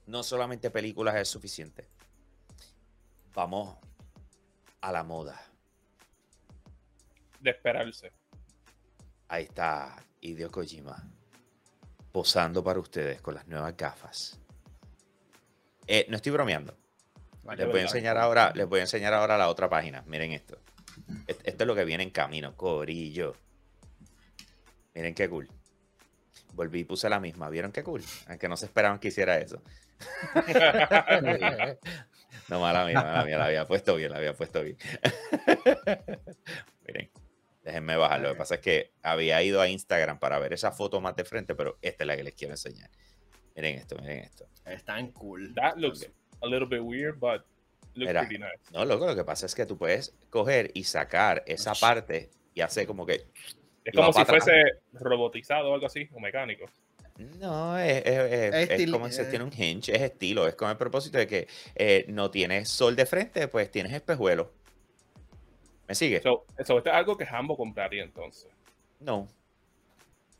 [0.08, 1.88] no solamente películas es suficiente.
[3.34, 3.78] Vamos
[4.82, 5.42] a la moda.
[7.40, 8.12] De esperarse.
[9.28, 11.02] Ahí está Hideo Kojima
[12.12, 14.40] posando para ustedes con las nuevas gafas.
[15.88, 16.76] Eh, no estoy bromeando.
[17.58, 20.04] Les voy a enseñar ahora, les voy a enseñar ahora la otra página.
[20.06, 20.61] Miren esto.
[21.28, 23.36] Esto es lo que viene en camino, corillo.
[24.94, 25.48] Miren qué cool.
[26.54, 27.50] Volví y puse la misma.
[27.50, 28.04] ¿Vieron qué cool?
[28.28, 29.62] Aunque no se esperaban que hiciera eso.
[32.50, 33.38] no, mala mía, mala mía.
[33.38, 34.78] La había puesto bien, la había puesto bien.
[36.88, 37.10] Miren,
[37.64, 38.22] déjenme bajar.
[38.22, 41.24] Lo que pasa es que había ido a Instagram para ver esa foto más de
[41.24, 42.90] frente, pero esta es la que les quiero enseñar.
[43.56, 44.48] Miren esto, miren esto.
[44.66, 45.54] Están cool.
[45.56, 46.06] That looks
[46.42, 47.46] a little bit weird, but
[47.96, 52.62] no, loco, lo que pasa es que tú puedes coger y sacar esa parte y
[52.62, 53.26] hacer como que.
[53.84, 54.54] Es como si fuese
[54.94, 56.66] robotizado o algo así, o mecánico.
[57.40, 61.28] No, es, es, como si tiene un hinge, es estilo, es con el propósito de
[61.28, 64.52] que eh, no tienes sol de frente, pues tienes espejuelo.
[65.88, 66.18] ¿Me sigue?
[66.18, 68.50] Eso es algo que Hambo compraría entonces.
[69.00, 69.28] No.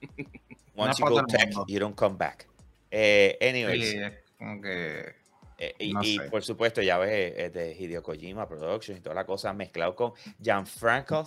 [0.76, 2.48] Once you go tech, you don't come back.
[2.90, 3.96] Eh, anyways.
[4.38, 5.21] como que
[5.64, 9.54] eh, y, por supuesto, ya ves, es de Hideo Kojima Productions y toda la cosa
[9.54, 11.24] mezclado con Gianfranco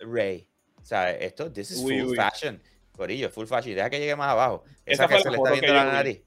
[0.00, 0.46] Ray.
[0.82, 2.60] O sea, esto, this is full fashion.
[2.94, 3.74] Corillo, full fashion.
[3.74, 4.64] Deja que llegue más abajo.
[4.84, 6.20] Esa, que se le está viendo la nariz.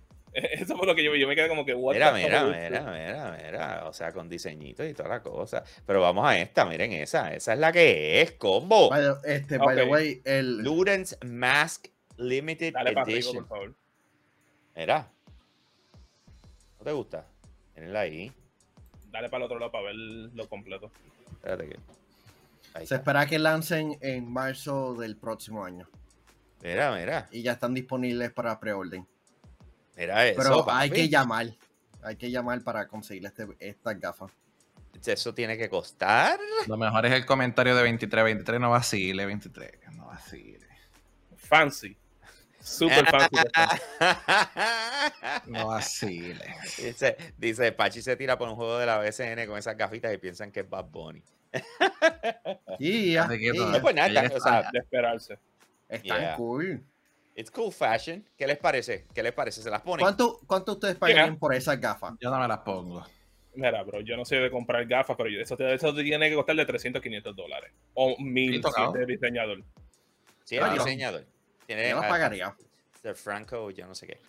[0.32, 1.20] Eso fue lo que yo vi.
[1.20, 3.84] Yo me quedé como que, mira, mira, mira, mira, mira.
[3.88, 5.64] O sea, con diseñitos y toda la cosa.
[5.84, 7.34] Pero vamos a esta, miren esa.
[7.34, 8.90] Esa es la que es, combo.
[9.22, 10.62] este, by the way, el.
[10.62, 13.44] Ludens Mask Limited Edition.
[13.44, 13.74] por favor.
[14.74, 15.10] Mira
[16.86, 17.26] te gusta?
[17.74, 18.32] Tenela ahí.
[19.10, 20.92] Dale para el otro lado para ver lo completo.
[21.32, 22.86] Espérate que.
[22.86, 25.88] Se espera que lancen en marzo del próximo año.
[26.62, 27.26] Mira, mira.
[27.32, 29.04] Y ya están disponibles para preorden.
[29.96, 30.40] Mira eso.
[30.40, 31.48] Pero hay que llamar.
[32.04, 34.30] Hay que llamar para conseguir este, estas gafas.
[35.04, 36.38] Eso tiene que costar.
[36.68, 38.24] Lo mejor es el comentario de 23.
[38.24, 39.72] 23 no vacile, 23.
[39.96, 40.56] No así.
[41.36, 41.96] Fancy.
[42.66, 43.36] Super fancy.
[45.46, 46.34] no así.
[46.76, 50.18] Dice, dice, Pachi se tira por un juego de la BCN con esas gafitas y
[50.18, 51.22] piensan que es Bad Bunny.
[52.78, 53.26] Y ya.
[53.26, 55.38] No, pues nada, o sea, de esperarse.
[55.88, 56.84] Están cool.
[57.34, 58.28] It's cool fashion.
[58.36, 59.06] ¿Qué les parece?
[59.14, 59.62] ¿Qué les parece?
[59.62, 60.04] ¿Se las ponen?
[60.04, 62.14] ¿Cuánto, cuánto ustedes pagarían por esas gafas?
[62.20, 63.06] Yo no me las pongo.
[63.54, 66.66] Mira, bro, yo no sé de comprar gafas, pero eso, eso tiene que costar de
[66.66, 67.72] 300, 500 dólares.
[67.94, 69.62] O 1000 si es diseñador.
[70.44, 71.24] Sí, es diseñador.
[71.66, 72.56] Tiene, yo las pagaría.
[73.02, 74.20] De Franco, yo no sé qué.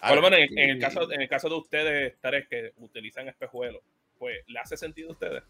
[0.00, 3.82] Por lo menos en, el caso, en el caso de ustedes, tres que utilizan espejuelos,
[4.18, 5.42] pues, ¿le hace sentido a ustedes?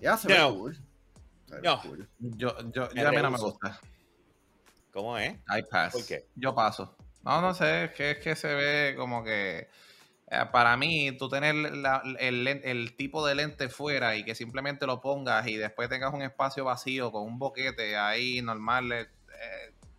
[0.00, 0.76] Ya se ve cool.
[1.62, 1.82] no.
[2.18, 3.78] Yo, yo, yo a mí no me gusta.
[4.92, 5.32] ¿Cómo es?
[5.32, 5.92] I pass.
[5.92, 6.26] ¿Por qué?
[6.34, 6.96] Yo paso.
[7.24, 9.68] No, no sé, es que, es que se ve como que
[10.50, 15.56] para mí, tú tener el, tipo de lente fuera y que simplemente lo pongas y
[15.56, 19.06] después tengas un espacio vacío con un boquete ahí normal, eh,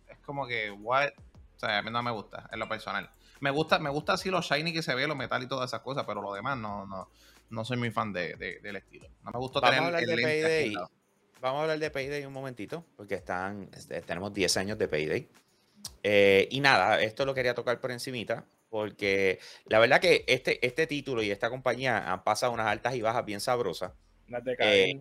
[0.08, 1.10] es como que, what?
[1.56, 3.08] O sea, a mí no me gusta, en lo personal.
[3.40, 5.80] Me gusta, me gusta así lo shiny que se ve, lo metal y todas esas
[5.80, 7.08] cosas, pero lo demás no, no,
[7.50, 9.08] no soy muy fan de, del estilo.
[9.22, 10.74] No me gusta tener el de lente
[11.40, 13.68] Vamos a hablar de Payday un momentito, porque están,
[14.06, 15.28] tenemos 10 años de Payday.
[16.02, 20.88] Eh, y nada, esto lo quería tocar por encimita porque la verdad que este, este
[20.88, 23.92] título y esta compañía han pasado unas altas y bajas bien sabrosas.
[24.58, 24.98] Eh,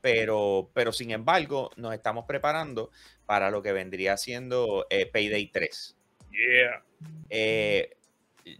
[0.00, 2.92] pero, pero sin embargo, nos estamos preparando
[3.26, 5.96] para lo que vendría siendo eh, Payday 3.
[6.30, 6.84] Yeah.
[7.30, 7.96] Eh,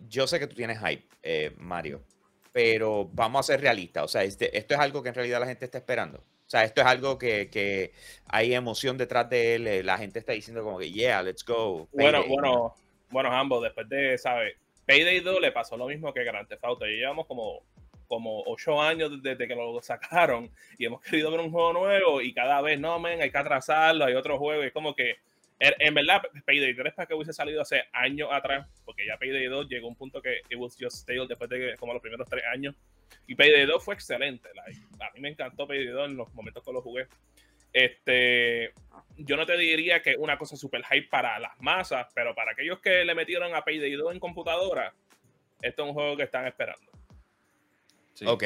[0.08, 2.02] yo sé que tú tienes hype, Mario,
[2.50, 4.02] pero vamos a ser realistas.
[4.02, 6.18] O sea, este, esto es algo que en realidad la gente está esperando.
[6.18, 7.92] O sea, esto es algo que,
[8.26, 9.86] hay emoción detrás de él.
[9.86, 11.86] La gente está diciendo como que, yeah, let's go.
[11.92, 12.74] Bueno, bueno,
[13.10, 14.56] bueno, ambos, después de, ¿sabes?
[14.86, 16.84] Payday 2 le pasó lo mismo que Grand Theft Auto.
[16.84, 17.62] llevamos como,
[18.08, 22.32] como 8 años desde que lo sacaron y hemos querido ver un juego nuevo y
[22.34, 24.62] cada vez, no, men, hay que atrasarlo, hay otro juego.
[24.62, 25.16] Y es como que,
[25.60, 29.68] en, verdad, Payday 3 para que hubiese salido hace años atrás, porque ya Payday 2
[29.68, 32.42] llegó a un punto que it was just stale después de como los primeros 3
[32.52, 32.74] años.
[33.26, 34.48] Y Payday 2 fue excelente.
[34.48, 37.06] a mí me encantó Payday 2 en los momentos que lo jugué.
[37.72, 38.72] Este,
[39.24, 42.80] yo no te diría que una cosa super hype para las masas, pero para aquellos
[42.80, 44.94] que le metieron a Payday 2 en computadora,
[45.60, 46.90] esto es un juego que están esperando.
[48.26, 48.44] Ok.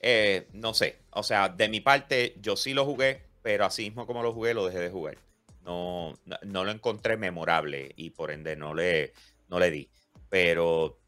[0.00, 0.98] Eh, no sé.
[1.10, 4.54] O sea, de mi parte, yo sí lo jugué, pero así mismo como lo jugué,
[4.54, 5.18] lo dejé de jugar.
[5.64, 9.12] No, no, lo encontré memorable y por ende no le,
[9.48, 9.88] no le di.
[10.28, 10.98] Pero,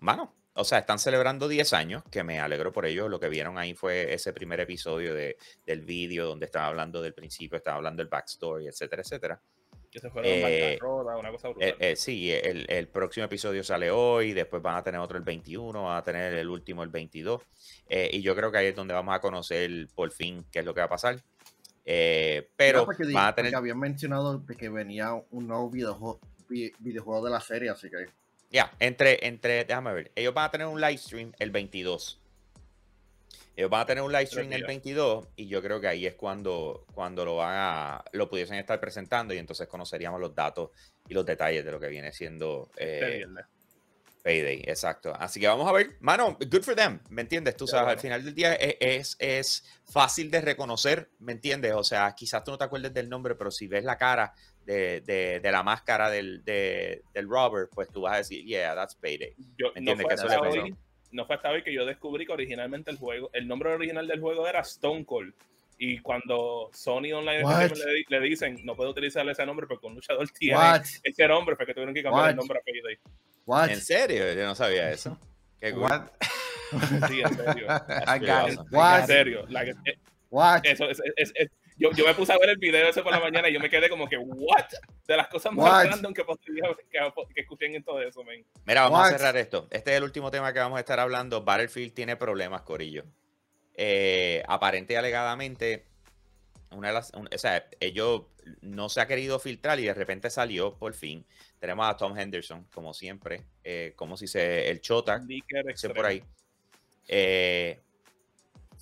[0.00, 3.08] mano, o sea, están celebrando 10 años, que me alegro por ello.
[3.08, 5.36] Lo que vieron ahí fue ese primer episodio de,
[5.66, 9.40] del vídeo donde estaba hablando del principio, estaba hablando del backstory, etcétera, etcétera.
[9.90, 11.68] Que se fueron eh, una cosa brutal.
[11.68, 15.24] Eh, eh, sí, el, el, próximo episodio sale hoy, después van a tener otro el
[15.24, 17.42] 21, van a tener el último el 22.
[17.88, 20.74] y yo creo que ahí es donde vamos a conocer por fin qué es lo
[20.74, 21.22] que va a pasar.
[21.84, 23.54] pero van a tener...
[23.54, 28.06] habían mencionado que venía un nuevo videojuego, videojuego de la serie, así que...
[28.50, 32.20] Ya, entre, entre, déjame ver, ellos van a tener un live stream el 22.
[33.56, 36.14] Ellos van a tener un live stream el 22 y yo creo que ahí es
[36.14, 40.70] cuando, cuando lo van a, lo pudiesen estar presentando y entonces conoceríamos los datos
[41.08, 43.24] y los detalles de lo que viene siendo eh,
[44.22, 45.14] Payday, exacto.
[45.18, 47.56] Así que vamos a ver, mano, good for them, ¿me entiendes?
[47.56, 51.72] Tú sabes, al final del día es, es, fácil de reconocer, ¿me entiendes?
[51.72, 54.34] O sea, quizás tú no te acuerdes del nombre, pero si ves la cara
[54.66, 59.34] de, la máscara del, del robber, pues tú vas a decir, yeah, that's Payday.
[59.38, 59.96] ¿Me entiendes?
[59.98, 60.76] No fue, hasta hoy,
[61.12, 64.20] no fue hasta hoy que yo descubrí que originalmente el jugo el nombre original del
[64.20, 65.32] juego era Stone Cold.
[65.78, 67.44] Y cuando Sony Online
[68.08, 70.58] le, dicen, no puedo utilizar ese nombre porque un luchador tiene
[71.02, 73.72] ese nombre, fue que tuvieron que cambiar el nombre a Payday.
[73.74, 74.32] ¿En serio?
[74.32, 75.18] Yo no sabía eso.
[75.60, 76.08] ¿Qué What?
[77.08, 77.66] Sí, en serio.
[78.08, 79.46] En serio.
[79.48, 81.32] Eh, eso, es, es,
[81.76, 83.70] yo, yo, me puse a ver el video ese por la mañana y yo me
[83.70, 84.66] quedé como que, ¿what?
[85.06, 88.44] De las cosas más random que, que, que escuchen en todo eso, man.
[88.64, 89.68] Mira, vamos a cerrar esto.
[89.70, 91.42] Este es el último tema que vamos a estar hablando.
[91.42, 93.04] Battlefield tiene problemas, Corillo.
[93.74, 95.84] Eh, aparente y alegadamente,
[96.70, 98.22] una de las, o sea, ellos
[98.62, 101.26] no se ha querido filtrar y de repente salió por fin.
[101.58, 105.20] Tenemos a Tom Henderson, como siempre, eh, como si se el Chota,
[105.74, 106.22] se por ahí.
[107.08, 107.80] Eh,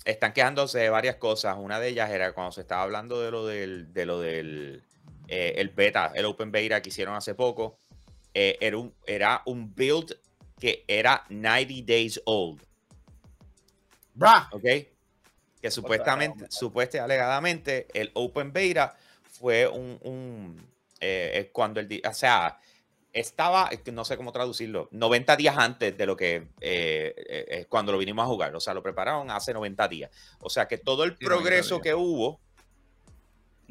[0.03, 1.55] están quejándose de varias cosas.
[1.57, 4.83] Una de ellas era cuando se estaba hablando de lo del, de lo del
[5.27, 7.77] eh, el beta, el open beta que hicieron hace poco.
[8.33, 10.17] era, un, era un build
[10.59, 12.61] que era 90 days old.
[14.13, 14.49] Bra.
[14.51, 14.65] ¿Ok?
[15.61, 18.95] Que supuestamente, supuestamente, alegadamente, el open beta
[19.31, 20.67] fue un, un
[21.51, 22.59] cuando el, o sea,
[23.15, 27.93] estaba, no sé cómo traducirlo, 90 días antes de lo que eh, eh, eh, cuando
[27.93, 28.53] lo vinimos a jugar.
[28.53, 30.11] O sea, lo prepararon hace 90 días.
[30.39, 32.41] O sea que todo el progreso que hubo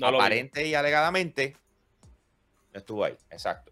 [0.03, 1.59] aparente y alegadamente,
[2.73, 3.71] estuvo ahí, exacto.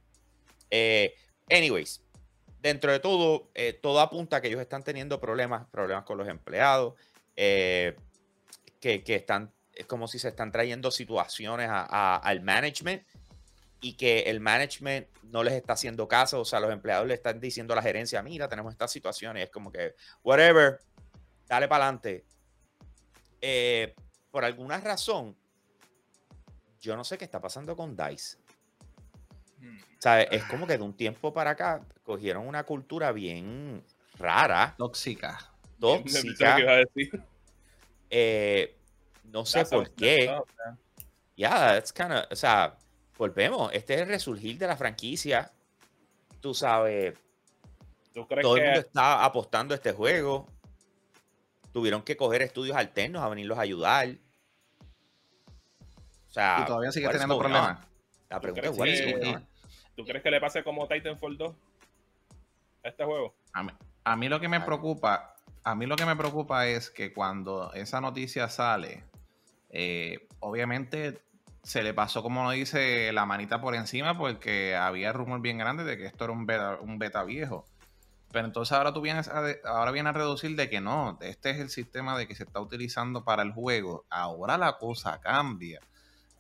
[0.71, 1.15] Eh,
[1.51, 2.03] anyways,
[2.61, 3.49] dentro de todo,
[3.81, 6.95] todo apunta a que ellos están teniendo problemas, problemas con los empleados,
[7.35, 7.97] que,
[8.79, 13.03] que, están, es como si se están trayendo situaciones al management
[13.83, 17.41] y que el management no les está haciendo caso, o sea, los empleados le están
[17.41, 20.79] diciendo a la gerencia, mira, tenemos estas situaciones, es como que, whatever,
[21.49, 22.25] dale para adelante.
[23.41, 23.93] Eh,
[24.31, 25.37] por alguna razón,
[26.81, 28.39] yo no sé qué está pasando con DICE.
[29.59, 29.79] Hmm.
[29.99, 30.29] ¿Sabes?
[30.31, 33.85] Es como que de un tiempo para acá cogieron una cultura bien
[34.17, 34.77] rara.
[34.79, 35.53] Tóxica.
[35.81, 36.85] Tóxica.
[38.09, 38.77] Eh,
[39.25, 40.27] no sé por qué.
[41.35, 42.77] Ya, yeah, it's kind of, o sea,
[43.17, 45.51] volvemos, este es el resurgir de la franquicia.
[46.41, 47.15] Tú sabes,
[48.13, 50.47] todo el mundo está apostando a este juego.
[51.73, 54.09] Tuvieron que coger estudios alternos a venirlos a ayudar.
[56.29, 57.87] O sea, y todavía sigue teniendo problemas.
[58.29, 59.39] La pregunta es, que,
[59.95, 61.55] ¿tú crees que le pase como Titanfall 2
[62.85, 63.35] a este juego?
[64.05, 67.73] A mí, lo que me preocupa, a mí lo que me preocupa es que cuando
[67.75, 69.05] esa noticia sale,
[69.69, 71.21] eh, obviamente
[71.63, 75.97] se le pasó, como dice, la manita por encima porque había rumor bien grande de
[75.97, 77.65] que esto era un beta, un beta viejo.
[78.33, 81.69] Pero entonces ahora tú vienes a, ahora a reducir de que no, este es el
[81.69, 84.07] sistema de que se está utilizando para el juego.
[84.11, 85.81] Ahora la cosa cambia.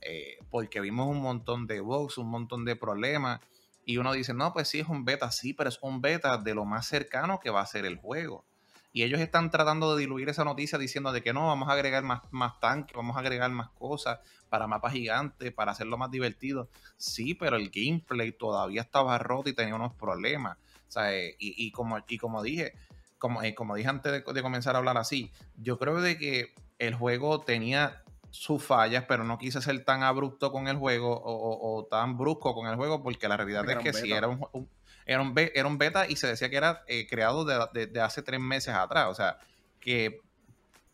[0.00, 3.40] Eh, porque vimos un montón de bugs, un montón de problemas.
[3.84, 6.54] Y uno dice, no, pues sí, es un beta, sí, pero es un beta de
[6.54, 8.44] lo más cercano que va a ser el juego.
[8.93, 12.03] Y ellos están tratando de diluir esa noticia diciendo de que no, vamos a agregar
[12.03, 14.20] más, más tanques, vamos a agregar más cosas
[14.51, 16.68] para mapas gigantes, para hacerlo más divertido.
[16.99, 20.59] Sí, pero el gameplay todavía estaba roto y tenía unos problemas.
[20.97, 22.74] Eh, y, como, y como dije,
[23.18, 26.95] como, eh, como dije antes de, comenzar a hablar así, yo creo de que el
[26.95, 32.18] juego tenía sus fallas, pero no quise ser tan abrupto con el juego o, tan
[32.18, 34.68] brusco con el juego, porque la realidad es que si era un
[35.07, 38.40] era un, era un beta y se decía que era eh, creado de, hace tres
[38.40, 39.07] meses atrás.
[39.09, 39.38] O sea,
[39.80, 40.20] que,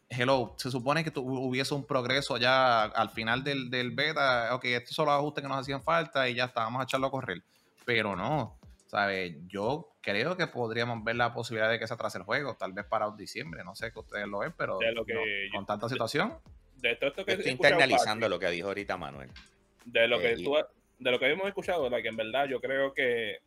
[0.09, 4.55] hello, se supone que hubiese un progreso ya al final del, beta.
[4.55, 7.11] Ok, estos son los ajustes que nos hacían falta y ya estábamos a echarlo a
[7.11, 7.43] correr.
[7.85, 9.37] Pero no, ¿sabes?
[9.47, 12.87] Yo creo que podríamos ver la posibilidad de que se atrase el juego, tal vez
[12.87, 13.63] para diciembre.
[13.65, 14.79] No sé que ustedes lo ven, pero
[15.53, 16.35] con tanta situación.
[16.77, 19.31] De todo esto que Estoy internalizando lo que dijo ahorita Manuel.
[19.85, 20.45] De lo que eh,
[20.99, 23.39] de lo que hemos escuchado, que en verdad yo creo que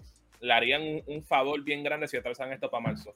[0.42, 3.16] le harían un, favor bien grande si atrasan esto para marzo.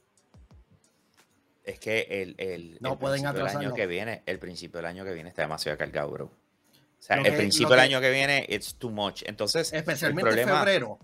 [1.64, 5.28] Es que el, el, no pueden año que viene, el principio del año que viene
[5.28, 6.24] está demasiado cargado, bro.
[6.26, 9.22] O sea, el principio del año que viene, it's too much.
[9.26, 10.98] Entonces, especialmente en febrero.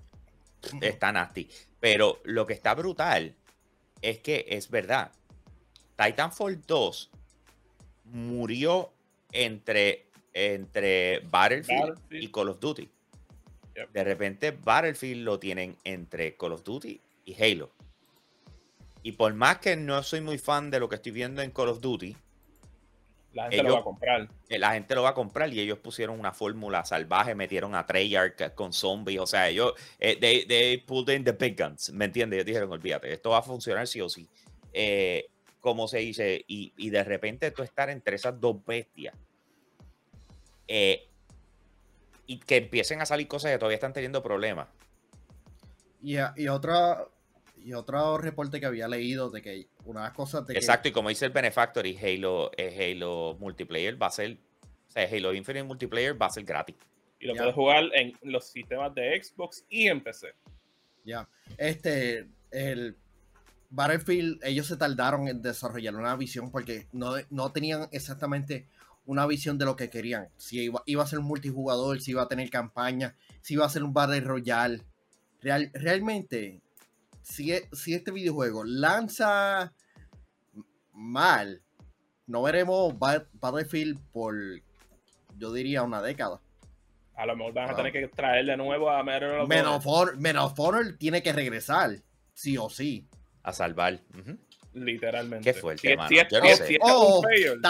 [0.81, 1.49] Está nasty.
[1.81, 3.35] Pero lo que está brutal
[4.01, 5.11] es que es verdad.
[5.97, 7.11] Titanfall 2
[8.05, 8.93] murió
[9.33, 11.99] entre, entre Battlefield.
[12.11, 12.89] y Call of Duty.
[13.75, 17.71] De repente Battlefield lo tienen entre Call of Duty y Halo.
[19.03, 21.69] Y por más que no soy muy fan de lo que estoy viendo en Call
[21.69, 22.17] of Duty,
[23.33, 24.29] la gente lo va a comprar.
[24.49, 27.87] Eh, la gente lo va a comprar y ellos pusieron una fórmula salvaje, metieron a
[27.87, 32.05] Treyarch con zombies, o sea, ellos, eh, they, they pulled in the big guns, ¿me
[32.05, 32.37] entiendes?
[32.37, 34.29] Ellos dijeron, olvídate, esto va a funcionar sí o sí.
[34.73, 35.29] Eh,
[35.61, 39.15] como se dice, y, y, de repente tú estar entre esas dos bestias,
[40.67, 41.09] eh,
[42.27, 44.69] y que empiecen a salir cosas que todavía están teniendo problemas.
[46.03, 47.07] Y, y otra
[47.65, 51.27] y otro reporte que había leído de que una cosas de Exacto, y como dice
[51.27, 54.37] el Benefactor y Halo, eh, Halo Multiplayer va a ser,
[54.89, 56.77] o sea, Halo Infinite Multiplayer va a ser gratis.
[57.21, 60.35] Y lo puedes jugar en los sistemas de Xbox y en PC.
[61.05, 62.97] Ya, este, el
[63.71, 68.67] Battlefield, ellos se tardaron en desarrollar una visión porque no, no tenían exactamente
[69.13, 70.29] una visión de lo que querían.
[70.39, 73.85] Si iba, a ser un multijugador, si iba a tener campaña, si iba a ser
[73.85, 74.83] un Battle Royale.
[75.43, 76.63] Real, realmente,
[77.21, 79.75] si, e, si este videojuego lanza
[80.93, 81.63] mal,
[82.27, 84.35] no veremos Battlefield por,
[85.37, 86.41] yo diría, una década.
[87.15, 90.17] A lo mejor van a tener que traer de nuevo a Medal of Honor.
[90.19, 91.99] Menos Honor tiene que regresar,
[92.33, 93.07] sí o sí.
[93.43, 94.01] A salvar.
[94.73, 95.53] Literalmente.
[95.53, 96.17] Qué fuerte, si,
[96.67, 97.23] Si, oh,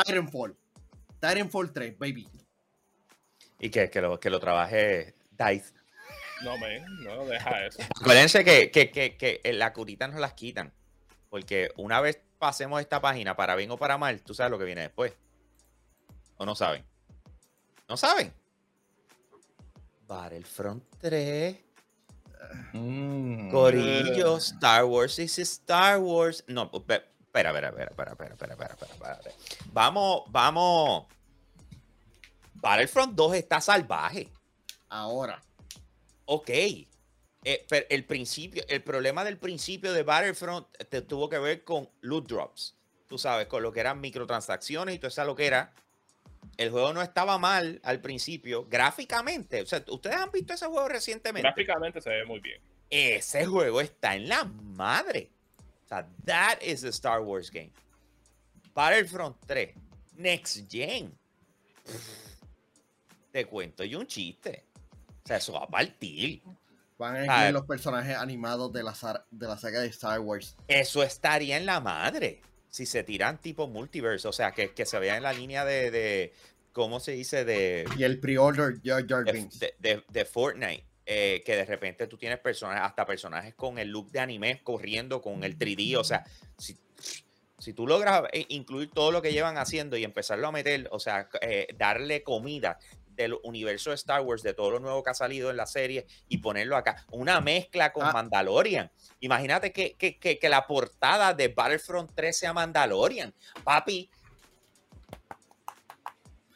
[0.05, 0.57] Titanfall.
[1.23, 2.29] Titanfall 3, baby.
[3.61, 5.73] Y que, que, lo, que lo trabaje DICE.
[6.43, 7.81] No, me, no, deja eso.
[8.01, 10.73] Acuérdense que, que, que, que las curitas no las quitan.
[11.31, 14.65] Porque una vez pasemos esta página para bien o para mal, tú sabes lo que
[14.65, 15.15] viene después.
[16.39, 16.85] ¿O no saben?
[17.89, 18.33] ¿No saben?
[20.09, 21.57] Battlefront 3.
[22.73, 23.49] Mm.
[23.53, 26.43] Corillo, Star Wars is Star Wars.
[26.49, 26.69] No,
[27.33, 29.35] Espera, espera, espera, espera, espera, espera, espera, espera,
[29.73, 31.07] Vamos, vamos.
[32.53, 34.29] Battlefront 2 está salvaje.
[34.91, 35.43] Ahora.
[36.27, 36.51] Ok.
[36.51, 36.87] Eh,
[37.67, 42.29] pero el principio, el problema del principio de Battlefront te tuvo que ver con loot
[42.29, 42.77] drops.
[43.09, 45.73] Tú sabes, con lo que eran microtransacciones y todo eso lo que era.
[46.59, 49.63] El juego no estaba mal al principio, gráficamente.
[49.63, 51.49] O sea, ustedes han visto ese juego recientemente.
[51.49, 52.61] Gráficamente se ve muy bien.
[52.91, 55.31] Ese juego está en la madre.
[56.25, 57.73] That is a Star Wars game.
[58.75, 59.75] Battlefront 3,
[60.17, 61.13] Next Gen.
[63.33, 64.65] te cuento y un chiste.
[65.25, 66.43] O sea, eso va a partir.
[66.99, 68.95] Van a incluir los personajes animados de la,
[69.31, 70.57] de la saga de Star Wars.
[70.69, 72.41] Eso estaría en la madre.
[72.69, 75.91] Si se tiran tipo multiverse, o sea, que, que se vea en la línea de,
[75.91, 76.33] de
[76.73, 77.45] ¿cómo se dice?
[77.45, 80.85] De, y el pre-order de, de, Fortnite.
[81.05, 85.21] Eh, que de repente tú tienes personajes, hasta personajes con el look de anime corriendo
[85.21, 85.97] con el 3D.
[85.97, 86.25] O sea,
[86.57, 86.79] si,
[87.59, 91.01] si tú logras eh, incluir todo lo que llevan haciendo y empezarlo a meter, o
[91.01, 92.79] sea, eh, darle comida
[93.09, 96.07] del universo de Star Wars, de todo lo nuevo que ha salido en la serie
[96.29, 97.05] y ponerlo acá.
[97.11, 98.13] Una mezcla con ah.
[98.13, 98.91] Mandalorian.
[99.21, 103.35] Imagínate que, que, que, la portada de Battlefront 3 sea Mandalorian.
[103.65, 104.09] Papi.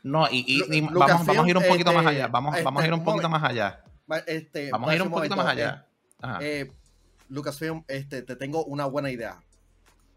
[0.05, 2.28] No, y, vamos, vamos, a ir un poquito más allá.
[2.28, 3.82] Vamos, vamos a ir un poquito más allá.
[4.27, 5.87] Este, vamos a ir un poquito más allá.
[6.41, 6.71] Eh,
[7.29, 9.41] Lucasfilm, este, te tengo una buena idea.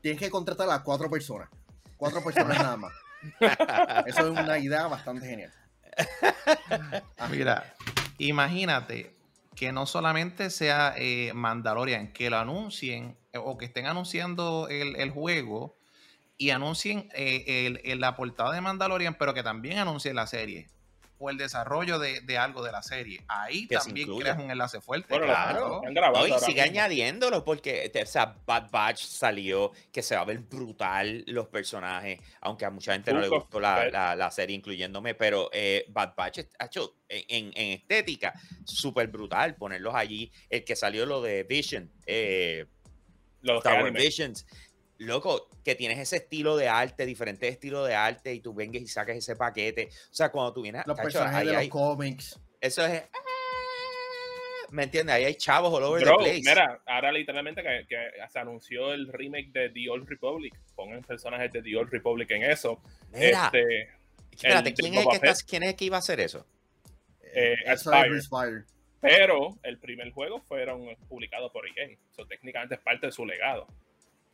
[0.02, 1.50] Tienes que contratar a cuatro personas.
[1.98, 2.94] Cuatro personas nada más.
[4.06, 5.52] Eso es una idea bastante genial.
[7.32, 7.76] Mira,
[8.18, 9.16] imagínate
[9.56, 15.10] que no solamente sea eh, Mandalorian, que lo anuncien eh, o que estén anunciando el,
[15.12, 15.78] juego
[16.38, 20.70] y anuncien eh, la portada de Mandalorian, pero que también anuncien la serie
[21.20, 23.22] o el desarrollo de, algo de la serie.
[23.28, 25.20] Ahí también creas un enlace fuerte.
[25.20, 25.82] claro.
[26.26, 31.24] y sigue añadiéndolo porque o sea, Bad Batch salió, que se va a ver brutal
[31.28, 36.14] los personajes, aunque a mucha gente no le gustó la, serie, incluyéndome, pero eh, Bad
[36.16, 40.32] Batch ha hecho en, estética súper brutal ponerlos allí.
[40.50, 42.66] El que salió lo de Vision, eh,
[43.42, 44.46] los Tower Visions
[45.00, 48.88] loco, que tienes ese estilo de arte, diferentes estilos de arte, y tú vengas y
[48.88, 49.90] saques ese paquete.
[49.92, 50.86] O sea, cuando tú vienes.
[50.86, 52.40] Los personajes de los cómics.
[52.62, 53.02] Eso es.
[53.02, 55.16] Ah, ¿Me entiendes?
[55.16, 56.42] Ahí hay chavos all over the place.
[56.46, 57.88] Mira, ahora literalmente que,
[58.30, 60.54] se anunció el remake de The Old Republic.
[60.76, 62.82] Pongan personajes de The Old Republic en eso.
[63.12, 63.46] Mira.
[63.46, 63.90] Este,
[64.32, 66.46] espérate, ¿quién es, que ¿quién es, que iba a hacer eso?
[67.34, 68.64] Eh, Aspire.
[69.02, 71.98] Pero el primer juego fueron publicados por EA.
[72.12, 73.66] Eso técnicamente es parte de su legado.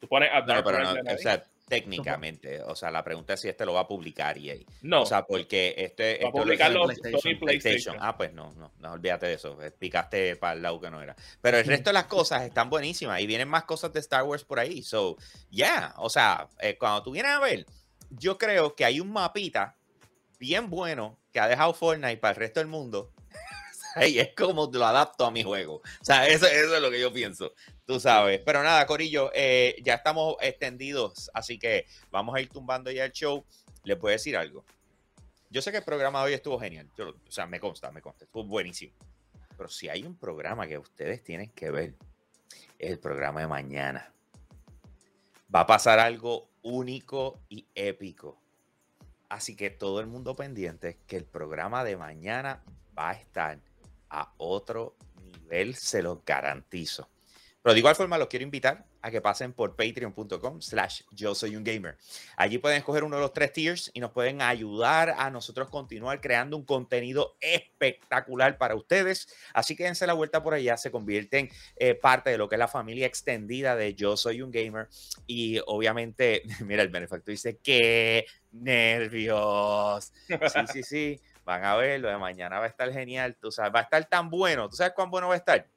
[0.06, 3.50] Tú pones a no, pero no, o sea, técnicamente, o sea, la pregunta es si
[3.50, 4.58] este lo va a publicar EA.
[4.84, 5.02] No.
[5.02, 6.20] O sea, porque este.
[6.24, 7.40] Va a publicarlo PlayStation.
[7.40, 7.98] PlayStation.
[8.00, 9.58] Ah, pues no, no, no, olvídate de eso.
[9.80, 11.16] Picaste para el lado que no era.
[11.42, 14.44] Pero el resto de las cosas están buenísimas y vienen más cosas de Star Wars
[14.44, 14.84] por ahí.
[14.84, 15.18] So,
[15.50, 17.66] ya, yeah, o sea, eh, cuando tú vienes a ver,
[18.12, 19.76] yo creo que hay un mapita
[20.38, 23.12] bien bueno que ha dejado Fortnite para el resto del mundo
[24.04, 25.76] y es como lo adapto a mi juego.
[25.76, 27.54] O sea, eso, es lo que yo pienso.
[27.86, 28.42] Tú sabes.
[28.46, 33.12] Pero nada, Corillo, eh, ya estamos extendidos, así que vamos a ir tumbando ya el
[33.12, 33.46] show.
[33.84, 34.66] Les voy a decir algo.
[35.50, 36.90] Yo sé que el programa de hoy estuvo genial.
[37.00, 38.26] o sea, me consta, me consta.
[38.26, 38.94] Estuvo buenísimo.
[39.56, 41.96] Pero si hay un programa que ustedes tienen que ver,
[42.78, 44.12] es el programa de mañana.
[45.54, 48.38] Va a pasar algo único y épico.
[49.30, 52.64] Así que todo el mundo pendiente que el programa de mañana
[52.98, 53.60] va a estar
[54.10, 57.10] a otro nivel, se lo garantizo.
[57.66, 61.56] Pero de igual forma los quiero invitar a que pasen por patreon.com slash yo soy
[61.56, 61.98] un gamer.
[62.38, 66.22] Allí pueden escoger uno de los tres tiers y nos pueden ayudar a nosotros continuar
[66.22, 69.28] creando un contenido espectacular para ustedes.
[69.52, 72.60] Así que dense la vuelta por allá, se convierten eh, parte de lo que es
[72.60, 74.88] la familia extendida de yo soy un gamer.
[75.26, 80.14] Y obviamente, mira, el benefactor dice, qué nervios.
[80.28, 80.36] Sí,
[80.72, 81.22] sí, sí.
[81.46, 83.38] Van a ver, lo de mañana va a estar genial.
[83.40, 84.68] Tú sabes, va a estar tan bueno.
[84.68, 85.68] ¿Tú sabes cuán bueno va a estar?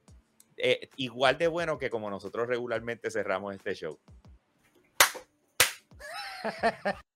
[0.57, 3.99] Eh, igual de bueno que como nosotros regularmente cerramos este show.